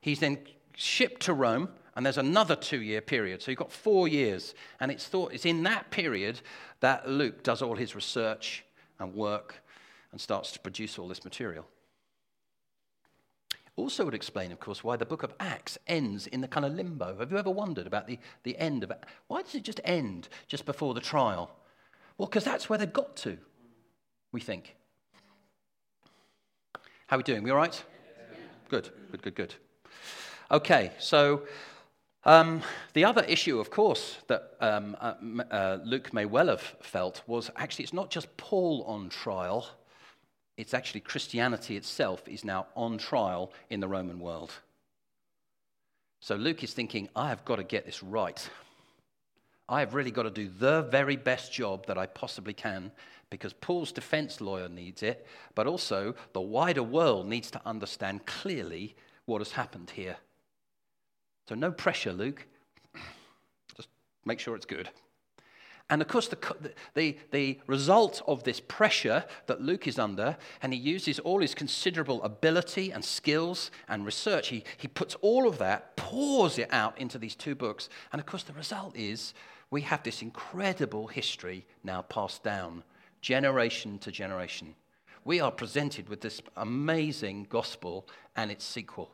He's 0.00 0.20
then 0.20 0.38
shipped 0.74 1.22
to 1.22 1.34
Rome, 1.34 1.68
and 1.94 2.06
there's 2.06 2.18
another 2.18 2.56
two 2.56 2.80
year 2.80 3.00
period. 3.00 3.42
So 3.42 3.50
you've 3.50 3.58
got 3.58 3.72
four 3.72 4.08
years. 4.08 4.54
And 4.80 4.90
it's 4.90 5.06
thought 5.06 5.32
it's 5.32 5.46
in 5.46 5.62
that 5.64 5.90
period 5.90 6.40
that 6.80 7.08
Luke 7.08 7.42
does 7.42 7.62
all 7.62 7.76
his 7.76 7.94
research 7.94 8.64
and 8.98 9.14
work 9.14 9.62
and 10.10 10.20
starts 10.20 10.52
to 10.52 10.58
produce 10.58 10.98
all 10.98 11.08
this 11.08 11.24
material. 11.24 11.66
Also, 13.76 14.04
would 14.04 14.14
explain, 14.14 14.52
of 14.52 14.60
course, 14.60 14.84
why 14.84 14.96
the 14.96 15.06
book 15.06 15.22
of 15.22 15.32
Acts 15.40 15.78
ends 15.86 16.26
in 16.26 16.42
the 16.42 16.48
kind 16.48 16.66
of 16.66 16.74
limbo. 16.74 17.18
Have 17.18 17.32
you 17.32 17.38
ever 17.38 17.50
wondered 17.50 17.86
about 17.86 18.06
the, 18.06 18.18
the 18.42 18.56
end 18.58 18.84
of 18.84 18.90
it? 18.90 19.02
Why 19.28 19.40
does 19.40 19.54
it 19.54 19.62
just 19.62 19.80
end 19.84 20.28
just 20.46 20.66
before 20.66 20.92
the 20.92 21.00
trial? 21.00 21.50
Well, 22.18 22.28
because 22.28 22.44
that's 22.44 22.68
where 22.68 22.78
they've 22.78 22.92
got 22.92 23.16
to, 23.16 23.38
we 24.30 24.40
think. 24.40 24.76
How 27.06 27.16
are 27.16 27.18
we 27.18 27.22
doing? 27.22 27.42
We 27.42 27.50
all 27.50 27.56
right? 27.56 27.82
Good, 28.68 28.90
good, 29.10 29.22
good, 29.22 29.34
good. 29.34 29.54
Okay, 30.50 30.92
so 30.98 31.42
um, 32.24 32.62
the 32.92 33.04
other 33.04 33.24
issue, 33.24 33.58
of 33.58 33.70
course, 33.70 34.16
that 34.28 34.54
um, 34.60 34.96
uh, 35.00 35.14
uh, 35.50 35.78
Luke 35.84 36.12
may 36.12 36.24
well 36.24 36.48
have 36.48 36.62
felt 36.80 37.22
was 37.26 37.50
actually 37.56 37.84
it's 37.84 37.92
not 37.92 38.10
just 38.10 38.36
Paul 38.36 38.84
on 38.86 39.08
trial 39.08 39.66
it's 40.56 40.74
actually 40.74 41.00
Christianity 41.00 41.76
itself 41.76 42.28
is 42.28 42.44
now 42.44 42.66
on 42.76 42.98
trial 42.98 43.52
in 43.70 43.80
the 43.80 43.88
Roman 43.88 44.20
world. 44.20 44.52
So 46.20 46.36
Luke 46.36 46.62
is 46.62 46.72
thinking, 46.72 47.08
I 47.16 47.28
have 47.30 47.44
got 47.44 47.56
to 47.56 47.64
get 47.64 47.86
this 47.86 48.02
right. 48.02 48.48
I 49.68 49.80
have 49.80 49.94
really 49.94 50.10
got 50.10 50.24
to 50.24 50.30
do 50.30 50.48
the 50.48 50.82
very 50.82 51.16
best 51.16 51.52
job 51.52 51.86
that 51.86 51.98
I 51.98 52.06
possibly 52.06 52.52
can 52.52 52.92
because 53.30 53.54
Paul's 53.54 53.92
defense 53.92 54.40
lawyer 54.40 54.68
needs 54.68 55.02
it, 55.02 55.26
but 55.54 55.66
also 55.66 56.14
the 56.34 56.40
wider 56.40 56.82
world 56.82 57.26
needs 57.26 57.50
to 57.52 57.60
understand 57.64 58.26
clearly 58.26 58.94
what 59.24 59.40
has 59.40 59.52
happened 59.52 59.90
here. 59.90 60.16
So, 61.52 61.56
no 61.56 61.70
pressure, 61.70 62.14
Luke. 62.14 62.46
Just 63.76 63.90
make 64.24 64.40
sure 64.40 64.56
it's 64.56 64.64
good. 64.64 64.88
And 65.90 66.00
of 66.00 66.08
course, 66.08 66.28
the, 66.28 66.38
the, 66.94 67.18
the 67.30 67.60
result 67.66 68.22
of 68.26 68.42
this 68.42 68.58
pressure 68.58 69.26
that 69.48 69.60
Luke 69.60 69.86
is 69.86 69.98
under, 69.98 70.38
and 70.62 70.72
he 70.72 70.78
uses 70.78 71.18
all 71.18 71.40
his 71.40 71.54
considerable 71.54 72.22
ability 72.22 72.90
and 72.90 73.04
skills 73.04 73.70
and 73.86 74.06
research, 74.06 74.48
he, 74.48 74.64
he 74.78 74.88
puts 74.88 75.14
all 75.16 75.46
of 75.46 75.58
that, 75.58 75.94
pours 75.94 76.58
it 76.58 76.72
out 76.72 76.96
into 76.98 77.18
these 77.18 77.34
two 77.34 77.54
books. 77.54 77.90
And 78.12 78.18
of 78.18 78.24
course, 78.24 78.44
the 78.44 78.54
result 78.54 78.96
is 78.96 79.34
we 79.70 79.82
have 79.82 80.02
this 80.04 80.22
incredible 80.22 81.08
history 81.08 81.66
now 81.84 82.00
passed 82.00 82.42
down, 82.42 82.82
generation 83.20 83.98
to 83.98 84.10
generation. 84.10 84.74
We 85.26 85.40
are 85.40 85.52
presented 85.52 86.08
with 86.08 86.22
this 86.22 86.40
amazing 86.56 87.48
gospel 87.50 88.08
and 88.36 88.50
its 88.50 88.64
sequel, 88.64 89.10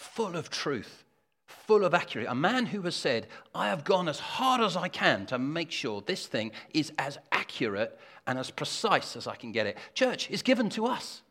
full 0.00 0.34
of 0.34 0.48
truth 0.48 1.04
full 1.50 1.84
of 1.84 1.94
accuracy. 1.94 2.28
A 2.28 2.34
man 2.34 2.66
who 2.66 2.82
has 2.82 2.96
said, 2.96 3.26
I 3.54 3.68
have 3.68 3.84
gone 3.84 4.08
as 4.08 4.18
hard 4.18 4.60
as 4.60 4.76
I 4.76 4.88
can 4.88 5.26
to 5.26 5.38
make 5.38 5.70
sure 5.70 6.00
this 6.00 6.26
thing 6.26 6.52
is 6.72 6.92
as 6.98 7.18
accurate 7.32 7.98
and 8.26 8.38
as 8.38 8.50
precise 8.50 9.16
as 9.16 9.26
I 9.26 9.34
can 9.34 9.52
get 9.52 9.66
it. 9.66 9.76
Church 9.94 10.30
is 10.30 10.42
given 10.42 10.68
to 10.70 10.86
us. 10.86 11.22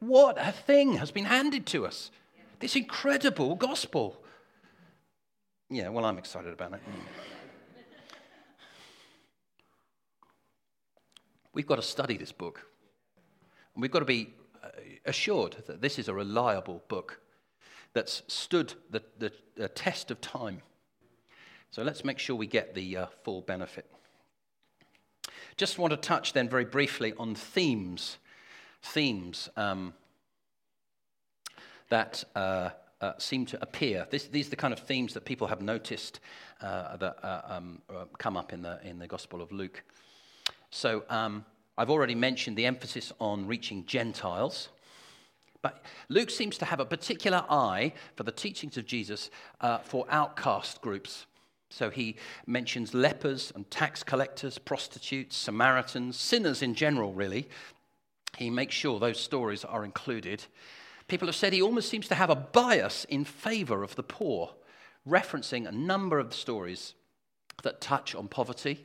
What 0.00 0.36
a 0.38 0.52
thing 0.52 0.94
has 0.94 1.10
been 1.10 1.24
handed 1.24 1.66
to 1.66 1.86
us. 1.86 2.10
This 2.60 2.76
incredible 2.76 3.54
gospel. 3.54 4.22
Yeah, 5.70 5.88
well, 5.88 6.04
I'm 6.04 6.18
excited 6.18 6.52
about 6.52 6.74
it. 6.74 6.80
We've 11.54 11.66
got 11.66 11.76
to 11.76 11.82
study 11.82 12.16
this 12.16 12.32
book. 12.32 12.66
And 13.74 13.82
We've 13.82 13.90
got 13.90 14.00
to 14.00 14.04
be 14.04 14.34
uh, 14.62 14.68
assured 15.06 15.56
that 15.66 15.80
this 15.80 15.98
is 15.98 16.08
a 16.08 16.14
reliable 16.14 16.82
book 16.88 17.21
that's 17.94 18.22
stood 18.26 18.74
the, 18.90 19.02
the, 19.18 19.32
the 19.56 19.68
test 19.68 20.10
of 20.10 20.20
time. 20.20 20.62
So 21.70 21.82
let's 21.82 22.04
make 22.04 22.18
sure 22.18 22.36
we 22.36 22.46
get 22.46 22.74
the 22.74 22.96
uh, 22.96 23.06
full 23.24 23.42
benefit. 23.42 23.90
Just 25.56 25.78
want 25.78 25.90
to 25.92 25.96
touch 25.96 26.32
then 26.32 26.48
very 26.48 26.64
briefly 26.64 27.12
on 27.18 27.34
themes. 27.34 28.18
Themes 28.82 29.48
um, 29.56 29.94
that 31.88 32.24
uh, 32.34 32.70
uh, 33.00 33.12
seem 33.18 33.46
to 33.46 33.58
appear. 33.62 34.06
This, 34.10 34.28
these 34.28 34.46
are 34.46 34.50
the 34.50 34.56
kind 34.56 34.72
of 34.72 34.80
themes 34.80 35.14
that 35.14 35.24
people 35.24 35.46
have 35.46 35.60
noticed 35.60 36.20
uh, 36.60 36.96
that 36.96 37.16
uh, 37.22 37.42
um, 37.48 37.82
uh, 37.90 38.04
come 38.18 38.36
up 38.36 38.52
in 38.52 38.62
the, 38.62 38.78
in 38.84 38.98
the 38.98 39.06
Gospel 39.06 39.42
of 39.42 39.52
Luke. 39.52 39.82
So 40.70 41.04
um, 41.10 41.44
I've 41.76 41.90
already 41.90 42.14
mentioned 42.14 42.56
the 42.56 42.66
emphasis 42.66 43.12
on 43.18 43.46
reaching 43.46 43.84
Gentiles. 43.86 44.68
But 45.62 45.84
Luke 46.08 46.30
seems 46.30 46.58
to 46.58 46.64
have 46.64 46.80
a 46.80 46.84
particular 46.84 47.44
eye 47.48 47.92
for 48.16 48.24
the 48.24 48.32
teachings 48.32 48.76
of 48.76 48.84
Jesus 48.84 49.30
uh, 49.60 49.78
for 49.78 50.04
outcast 50.10 50.80
groups. 50.82 51.26
So 51.70 51.88
he 51.88 52.16
mentions 52.46 52.92
lepers 52.92 53.52
and 53.54 53.70
tax 53.70 54.02
collectors, 54.02 54.58
prostitutes, 54.58 55.36
Samaritans, 55.36 56.18
sinners 56.18 56.60
in 56.62 56.74
general, 56.74 57.14
really. 57.14 57.48
He 58.36 58.50
makes 58.50 58.74
sure 58.74 58.98
those 58.98 59.20
stories 59.20 59.64
are 59.64 59.84
included. 59.84 60.44
People 61.08 61.28
have 61.28 61.36
said 61.36 61.52
he 61.52 61.62
almost 61.62 61.88
seems 61.88 62.08
to 62.08 62.14
have 62.14 62.28
a 62.28 62.36
bias 62.36 63.04
in 63.08 63.24
favor 63.24 63.82
of 63.82 63.94
the 63.96 64.02
poor, 64.02 64.50
referencing 65.08 65.66
a 65.66 65.72
number 65.72 66.18
of 66.18 66.34
stories 66.34 66.94
that 67.62 67.80
touch 67.80 68.14
on 68.14 68.28
poverty. 68.28 68.84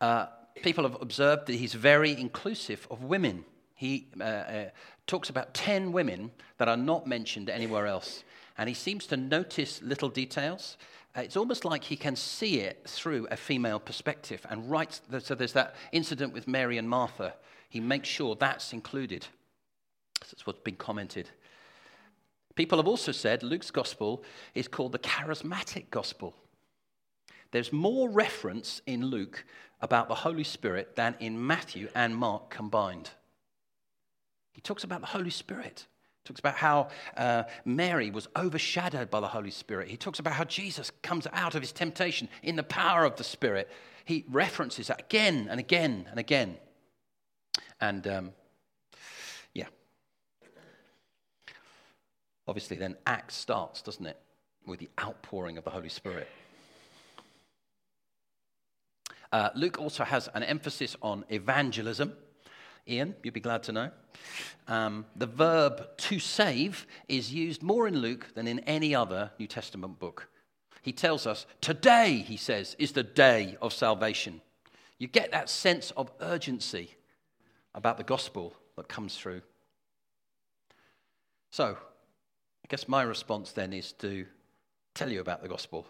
Uh, 0.00 0.26
people 0.62 0.84
have 0.84 1.00
observed 1.00 1.46
that 1.46 1.54
he's 1.54 1.74
very 1.74 2.18
inclusive 2.18 2.86
of 2.90 3.04
women. 3.04 3.44
He 3.80 4.08
uh, 4.20 4.24
uh, 4.24 4.64
talks 5.06 5.30
about 5.30 5.54
10 5.54 5.90
women 5.90 6.32
that 6.58 6.68
are 6.68 6.76
not 6.76 7.06
mentioned 7.06 7.48
anywhere 7.48 7.86
else. 7.86 8.24
And 8.58 8.68
he 8.68 8.74
seems 8.74 9.06
to 9.06 9.16
notice 9.16 9.80
little 9.80 10.10
details. 10.10 10.76
Uh, 11.16 11.22
it's 11.22 11.34
almost 11.34 11.64
like 11.64 11.82
he 11.82 11.96
can 11.96 12.14
see 12.14 12.60
it 12.60 12.82
through 12.86 13.26
a 13.30 13.38
female 13.38 13.80
perspective 13.80 14.44
and 14.50 14.70
writes. 14.70 15.00
So 15.20 15.34
there's 15.34 15.54
that 15.54 15.76
incident 15.92 16.34
with 16.34 16.46
Mary 16.46 16.76
and 16.76 16.90
Martha. 16.90 17.32
He 17.70 17.80
makes 17.80 18.06
sure 18.06 18.34
that's 18.34 18.74
included. 18.74 19.26
That's 20.20 20.46
what's 20.46 20.60
been 20.60 20.76
commented. 20.76 21.30
People 22.56 22.76
have 22.76 22.86
also 22.86 23.12
said 23.12 23.42
Luke's 23.42 23.70
gospel 23.70 24.22
is 24.54 24.68
called 24.68 24.92
the 24.92 24.98
charismatic 24.98 25.88
gospel. 25.90 26.34
There's 27.50 27.72
more 27.72 28.10
reference 28.10 28.82
in 28.86 29.06
Luke 29.06 29.42
about 29.80 30.08
the 30.08 30.16
Holy 30.16 30.44
Spirit 30.44 30.96
than 30.96 31.14
in 31.18 31.46
Matthew 31.46 31.88
and 31.94 32.14
Mark 32.14 32.50
combined. 32.50 33.12
He 34.60 34.62
talks 34.62 34.84
about 34.84 35.00
the 35.00 35.06
Holy 35.06 35.30
Spirit. 35.30 35.86
He 36.22 36.28
talks 36.28 36.38
about 36.38 36.54
how 36.54 36.88
uh, 37.16 37.44
Mary 37.64 38.10
was 38.10 38.28
overshadowed 38.36 39.10
by 39.10 39.20
the 39.20 39.26
Holy 39.26 39.50
Spirit. 39.50 39.88
He 39.88 39.96
talks 39.96 40.18
about 40.18 40.34
how 40.34 40.44
Jesus 40.44 40.92
comes 41.02 41.26
out 41.32 41.54
of 41.54 41.62
his 41.62 41.72
temptation 41.72 42.28
in 42.42 42.56
the 42.56 42.62
power 42.62 43.06
of 43.06 43.16
the 43.16 43.24
Spirit. 43.24 43.70
He 44.04 44.26
references 44.28 44.88
that 44.88 45.00
again 45.00 45.48
and 45.50 45.58
again 45.58 46.04
and 46.10 46.20
again. 46.20 46.58
And 47.80 48.06
um, 48.06 48.32
yeah. 49.54 49.68
Obviously, 52.46 52.76
then 52.76 52.98
Acts 53.06 53.36
starts, 53.36 53.80
doesn't 53.80 54.04
it? 54.04 54.20
With 54.66 54.78
the 54.78 54.90
outpouring 55.00 55.56
of 55.56 55.64
the 55.64 55.70
Holy 55.70 55.88
Spirit. 55.88 56.28
Uh, 59.32 59.48
Luke 59.54 59.78
also 59.80 60.04
has 60.04 60.28
an 60.34 60.42
emphasis 60.42 60.96
on 61.00 61.24
evangelism. 61.30 62.12
Ian, 62.88 63.14
you'd 63.22 63.34
be 63.34 63.40
glad 63.40 63.62
to 63.64 63.72
know. 63.72 63.90
Um, 64.68 65.06
the 65.16 65.26
verb 65.26 65.88
to 65.96 66.18
save 66.18 66.86
is 67.08 67.32
used 67.32 67.62
more 67.62 67.88
in 67.88 67.98
Luke 67.98 68.28
than 68.34 68.46
in 68.46 68.60
any 68.60 68.94
other 68.94 69.30
New 69.38 69.46
Testament 69.46 69.98
book. 69.98 70.28
He 70.82 70.92
tells 70.92 71.26
us, 71.26 71.46
today, 71.60 72.24
he 72.26 72.36
says, 72.36 72.76
is 72.78 72.92
the 72.92 73.02
day 73.02 73.56
of 73.60 73.72
salvation. 73.72 74.40
You 74.98 75.08
get 75.08 75.30
that 75.32 75.50
sense 75.50 75.90
of 75.92 76.10
urgency 76.20 76.90
about 77.74 77.98
the 77.98 78.04
gospel 78.04 78.54
that 78.76 78.88
comes 78.88 79.16
through. 79.16 79.42
So, 81.50 81.76
I 82.64 82.66
guess 82.68 82.88
my 82.88 83.02
response 83.02 83.52
then 83.52 83.72
is 83.72 83.92
to 83.94 84.26
tell 84.94 85.10
you 85.10 85.20
about 85.20 85.42
the 85.42 85.48
gospel. 85.48 85.86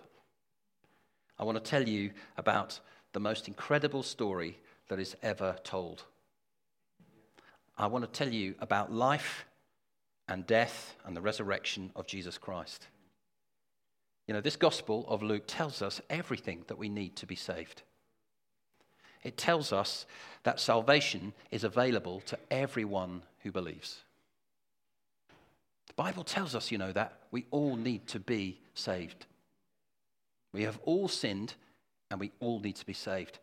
I 1.38 1.44
want 1.44 1.62
to 1.62 1.70
tell 1.70 1.86
you 1.86 2.10
about 2.36 2.80
the 3.12 3.20
most 3.20 3.48
incredible 3.48 4.02
story 4.02 4.58
that 4.88 4.98
is 4.98 5.16
ever 5.22 5.56
told. 5.64 6.04
I 7.80 7.86
want 7.86 8.04
to 8.04 8.10
tell 8.10 8.30
you 8.30 8.54
about 8.60 8.92
life 8.92 9.46
and 10.28 10.46
death 10.46 10.96
and 11.06 11.16
the 11.16 11.22
resurrection 11.22 11.90
of 11.96 12.06
Jesus 12.06 12.36
Christ. 12.36 12.86
You 14.26 14.34
know, 14.34 14.42
this 14.42 14.56
gospel 14.56 15.06
of 15.08 15.22
Luke 15.22 15.44
tells 15.46 15.80
us 15.80 15.98
everything 16.10 16.62
that 16.66 16.76
we 16.76 16.90
need 16.90 17.16
to 17.16 17.26
be 17.26 17.36
saved. 17.36 17.80
It 19.22 19.38
tells 19.38 19.72
us 19.72 20.04
that 20.42 20.60
salvation 20.60 21.32
is 21.50 21.64
available 21.64 22.20
to 22.26 22.38
everyone 22.50 23.22
who 23.42 23.50
believes. 23.50 24.00
The 25.86 25.94
Bible 25.94 26.22
tells 26.22 26.54
us, 26.54 26.70
you 26.70 26.76
know, 26.76 26.92
that 26.92 27.14
we 27.30 27.46
all 27.50 27.76
need 27.76 28.06
to 28.08 28.20
be 28.20 28.60
saved. 28.74 29.24
We 30.52 30.64
have 30.64 30.78
all 30.84 31.08
sinned 31.08 31.54
and 32.10 32.20
we 32.20 32.30
all 32.40 32.60
need 32.60 32.76
to 32.76 32.86
be 32.86 32.92
saved. 32.92 33.38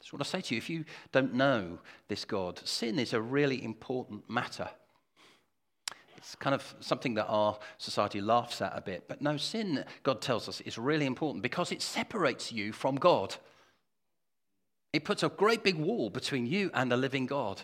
I 0.00 0.02
just 0.02 0.12
want 0.14 0.24
to 0.24 0.28
say 0.30 0.40
to 0.40 0.54
you 0.54 0.58
if 0.58 0.70
you 0.70 0.84
don't 1.12 1.34
know 1.34 1.78
this 2.08 2.24
God, 2.24 2.58
sin 2.66 2.98
is 2.98 3.12
a 3.12 3.20
really 3.20 3.62
important 3.62 4.28
matter. 4.30 4.68
It's 6.16 6.34
kind 6.34 6.54
of 6.54 6.74
something 6.80 7.14
that 7.14 7.26
our 7.26 7.58
society 7.78 8.20
laughs 8.20 8.62
at 8.62 8.72
a 8.76 8.80
bit. 8.80 9.08
But 9.08 9.20
no, 9.20 9.36
sin, 9.36 9.84
God 10.02 10.22
tells 10.22 10.48
us, 10.48 10.60
is 10.62 10.78
really 10.78 11.06
important 11.06 11.42
because 11.42 11.72
it 11.72 11.82
separates 11.82 12.50
you 12.50 12.72
from 12.72 12.96
God. 12.96 13.36
It 14.92 15.04
puts 15.04 15.22
a 15.22 15.28
great 15.28 15.62
big 15.62 15.76
wall 15.76 16.10
between 16.10 16.46
you 16.46 16.70
and 16.74 16.90
the 16.90 16.96
living 16.96 17.26
God. 17.26 17.62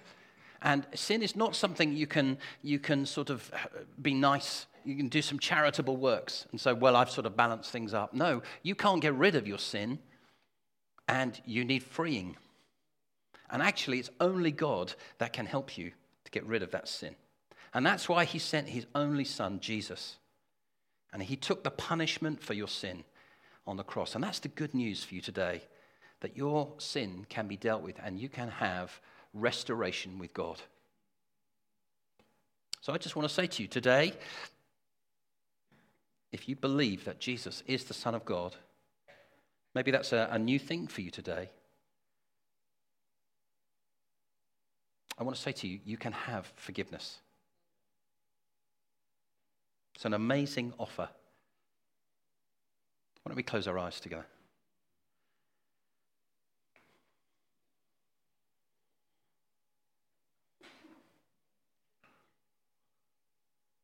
And 0.62 0.87
sin 0.95 1.22
is 1.22 1.37
not 1.37 1.55
something 1.55 1.95
you 1.95 2.07
can, 2.07 2.39
you 2.62 2.78
can 2.78 3.05
sort 3.05 3.30
of 3.30 3.51
be 4.01 4.14
nice, 4.14 4.66
you 4.84 4.97
can 4.97 5.09
do 5.09 5.22
some 5.22 5.39
charitable 5.39 5.97
works 5.97 6.47
and 6.51 6.61
say, 6.61 6.72
well, 6.72 6.97
I've 6.97 7.11
sort 7.11 7.26
of 7.26 7.37
balanced 7.37 7.70
things 7.70 7.93
up. 7.95 8.14
No, 8.14 8.43
you 8.62 8.74
can't 8.74 9.03
get 9.03 9.14
rid 9.14 9.34
of 9.34 9.47
your 9.47 9.59
sin, 9.59 9.99
and 11.09 11.40
you 11.44 11.64
need 11.64 11.82
freeing. 11.82 12.36
And 13.50 13.62
actually, 13.62 13.98
it's 13.98 14.11
only 14.20 14.50
God 14.50 14.94
that 15.18 15.32
can 15.32 15.46
help 15.46 15.78
you 15.78 15.92
to 16.24 16.30
get 16.30 16.44
rid 16.46 16.62
of 16.62 16.72
that 16.72 16.88
sin. 16.88 17.14
And 17.72 17.84
that's 17.84 18.09
why 18.09 18.24
he 18.24 18.38
sent 18.38 18.68
his 18.68 18.86
only 18.94 19.24
son, 19.24 19.61
Jesus. 19.61 20.16
And 21.12 21.22
he 21.22 21.36
took 21.36 21.62
the 21.62 21.70
punishment 21.70 22.42
for 22.42 22.54
your 22.54 22.68
sin 22.68 23.04
on 23.66 23.76
the 23.76 23.84
cross. 23.84 24.14
And 24.14 24.24
that's 24.24 24.40
the 24.40 24.48
good 24.48 24.74
news 24.74 25.04
for 25.04 25.14
you 25.14 25.20
today 25.20 25.62
that 26.20 26.36
your 26.36 26.72
sin 26.78 27.26
can 27.28 27.46
be 27.46 27.57
dealt 27.57 27.82
with 27.82 28.00
and 28.02 28.18
you 28.18 28.28
can 28.28 28.48
have 28.48 29.00
restoration 29.34 30.18
with 30.18 30.32
God. 30.32 30.61
So 32.80 32.92
I 32.92 32.98
just 32.98 33.16
want 33.16 33.28
to 33.28 33.34
say 33.34 33.46
to 33.46 33.62
you 33.62 33.68
today 33.68 34.12
if 36.32 36.48
you 36.48 36.57
believe 36.57 37.04
that 37.04 37.20
Jesus 37.20 37.62
is 37.66 37.84
the 37.84 37.94
Son 37.94 38.14
of 38.14 38.24
God, 38.24 38.57
maybe 39.77 39.91
that's 39.91 40.14
a, 40.14 40.27
a 40.33 40.39
new 40.39 40.59
thing 40.59 40.87
for 40.87 41.03
you 41.03 41.11
today. 41.11 41.51
I 45.18 45.22
want 45.22 45.37
to 45.37 45.43
say 45.43 45.53
to 45.53 45.68
you, 45.68 45.81
you 45.85 45.99
can 45.99 46.12
have 46.12 46.51
forgiveness. 46.57 47.18
It's 49.95 50.07
an 50.07 50.14
amazing 50.14 50.72
offer. 50.79 51.11
Why 53.22 53.29
don't 53.29 53.37
we 53.37 53.43
close 53.43 53.68
our 53.68 53.79
eyes 53.79 54.01
together? 54.01 54.24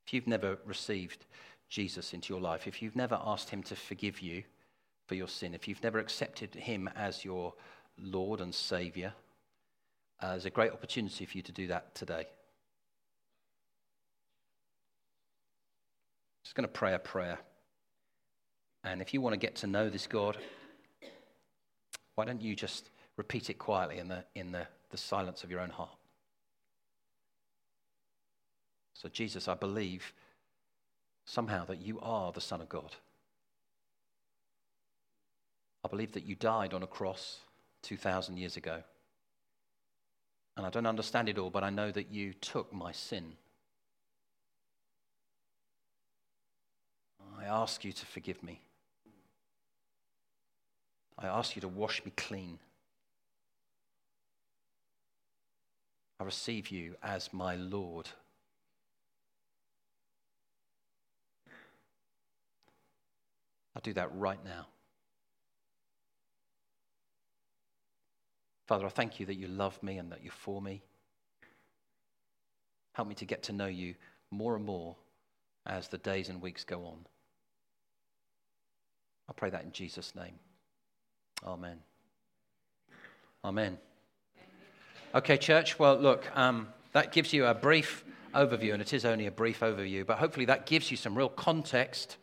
If 0.07 0.14
you've 0.14 0.26
never 0.26 0.57
received 0.64 1.26
Jesus 1.68 2.14
into 2.14 2.32
your 2.32 2.40
life, 2.40 2.66
if 2.66 2.80
you've 2.80 2.97
never 2.97 3.20
asked 3.22 3.51
Him 3.51 3.62
to 3.64 3.76
forgive 3.76 4.20
you 4.20 4.45
for 5.12 5.16
your 5.16 5.28
sin, 5.28 5.52
if 5.52 5.68
you've 5.68 5.82
never 5.82 5.98
accepted 5.98 6.54
Him 6.54 6.88
as 6.96 7.22
your 7.22 7.52
Lord 7.98 8.40
and 8.40 8.54
Savior, 8.54 9.12
uh, 10.20 10.30
there's 10.30 10.46
a 10.46 10.50
great 10.50 10.72
opportunity 10.72 11.26
for 11.26 11.36
you 11.36 11.42
to 11.42 11.52
do 11.52 11.66
that 11.66 11.94
today. 11.94 12.24
just 16.42 16.56
going 16.56 16.66
to 16.66 16.72
pray 16.72 16.94
a 16.94 16.98
prayer. 16.98 17.38
And 18.84 19.02
if 19.02 19.12
you 19.12 19.20
want 19.20 19.34
to 19.34 19.38
get 19.38 19.54
to 19.56 19.66
know 19.66 19.90
this 19.90 20.06
God, 20.06 20.38
why 22.14 22.24
don't 22.24 22.40
you 22.40 22.56
just 22.56 22.88
repeat 23.18 23.50
it 23.50 23.58
quietly 23.58 23.98
in 23.98 24.08
the, 24.08 24.24
in 24.34 24.50
the, 24.50 24.66
the 24.88 24.96
silence 24.96 25.44
of 25.44 25.50
your 25.50 25.60
own 25.60 25.68
heart? 25.68 25.94
So, 28.94 29.10
Jesus, 29.10 29.46
I 29.46 29.54
believe 29.54 30.14
somehow 31.26 31.66
that 31.66 31.82
you 31.82 32.00
are 32.00 32.32
the 32.32 32.40
Son 32.40 32.62
of 32.62 32.70
God. 32.70 32.96
I 35.85 35.89
believe 35.89 36.12
that 36.12 36.24
you 36.24 36.35
died 36.35 36.74
on 36.74 36.83
a 36.83 36.87
cross 36.87 37.39
2,000 37.83 38.37
years 38.37 38.57
ago. 38.57 38.83
And 40.57 40.66
I 40.66 40.70
don't 40.70 40.87
understand 40.87 41.28
it 41.28 41.39
all, 41.39 41.51
but 41.51 41.64
I 41.64 41.70
know 41.70 41.91
that 41.91 42.11
you 42.11 42.35
took 42.35 42.72
my 42.72 42.93
sin 42.93 43.33
I 47.43 47.47
ask 47.47 47.85
you 47.85 47.93
to 47.93 48.07
forgive 48.07 48.43
me. 48.43 48.61
I 51.18 51.26
ask 51.26 51.57
you 51.57 51.62
to 51.62 51.68
wash 51.68 52.05
me 52.05 52.12
clean. 52.16 52.59
I 56.20 56.24
receive 56.24 56.68
you 56.68 56.95
as 57.03 57.33
my 57.33 57.57
Lord. 57.57 58.09
I'll 63.74 63.83
do 63.83 63.93
that 63.95 64.14
right 64.14 64.43
now. 64.45 64.66
Father, 68.66 68.86
I 68.86 68.88
thank 68.88 69.20
you 69.20 69.26
that 69.26 69.34
you 69.34 69.48
love 69.48 69.80
me 69.82 69.98
and 69.98 70.10
that 70.12 70.22
you're 70.22 70.32
for 70.32 70.62
me. 70.62 70.82
Help 72.92 73.08
me 73.08 73.14
to 73.16 73.24
get 73.24 73.42
to 73.44 73.52
know 73.52 73.66
you 73.66 73.94
more 74.30 74.54
and 74.56 74.64
more 74.64 74.96
as 75.66 75.88
the 75.88 75.98
days 75.98 76.28
and 76.28 76.40
weeks 76.40 76.64
go 76.64 76.84
on. 76.84 77.06
I 79.28 79.32
pray 79.32 79.50
that 79.50 79.64
in 79.64 79.72
Jesus' 79.72 80.14
name. 80.14 80.34
Amen. 81.44 81.78
Amen. 83.44 83.78
Okay, 85.14 85.36
church. 85.36 85.78
Well, 85.78 85.96
look, 85.96 86.24
um, 86.36 86.68
that 86.92 87.12
gives 87.12 87.32
you 87.32 87.46
a 87.46 87.54
brief 87.54 88.04
overview, 88.34 88.72
and 88.72 88.82
it 88.82 88.92
is 88.92 89.04
only 89.04 89.26
a 89.26 89.30
brief 89.30 89.60
overview, 89.60 90.06
but 90.06 90.18
hopefully 90.18 90.46
that 90.46 90.66
gives 90.66 90.90
you 90.90 90.96
some 90.96 91.16
real 91.16 91.28
context 91.28 92.16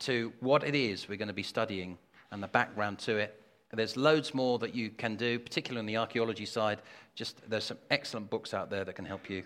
to 0.00 0.32
what 0.40 0.64
it 0.64 0.74
is 0.74 1.08
we're 1.08 1.16
going 1.16 1.28
to 1.28 1.34
be 1.34 1.42
studying 1.42 1.98
and 2.30 2.42
the 2.42 2.48
background 2.48 2.98
to 3.00 3.16
it. 3.16 3.40
There's 3.74 3.96
loads 3.96 4.34
more 4.34 4.58
that 4.58 4.74
you 4.74 4.90
can 4.90 5.16
do, 5.16 5.38
particularly 5.38 5.80
on 5.80 5.86
the 5.86 5.96
archaeology 5.96 6.46
side. 6.46 6.80
Just 7.14 7.48
there's 7.48 7.64
some 7.64 7.78
excellent 7.90 8.30
books 8.30 8.54
out 8.54 8.70
there 8.70 8.84
that 8.84 8.94
can 8.94 9.04
help 9.04 9.28
you. 9.28 9.44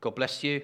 God 0.00 0.14
bless 0.14 0.44
you. 0.44 0.62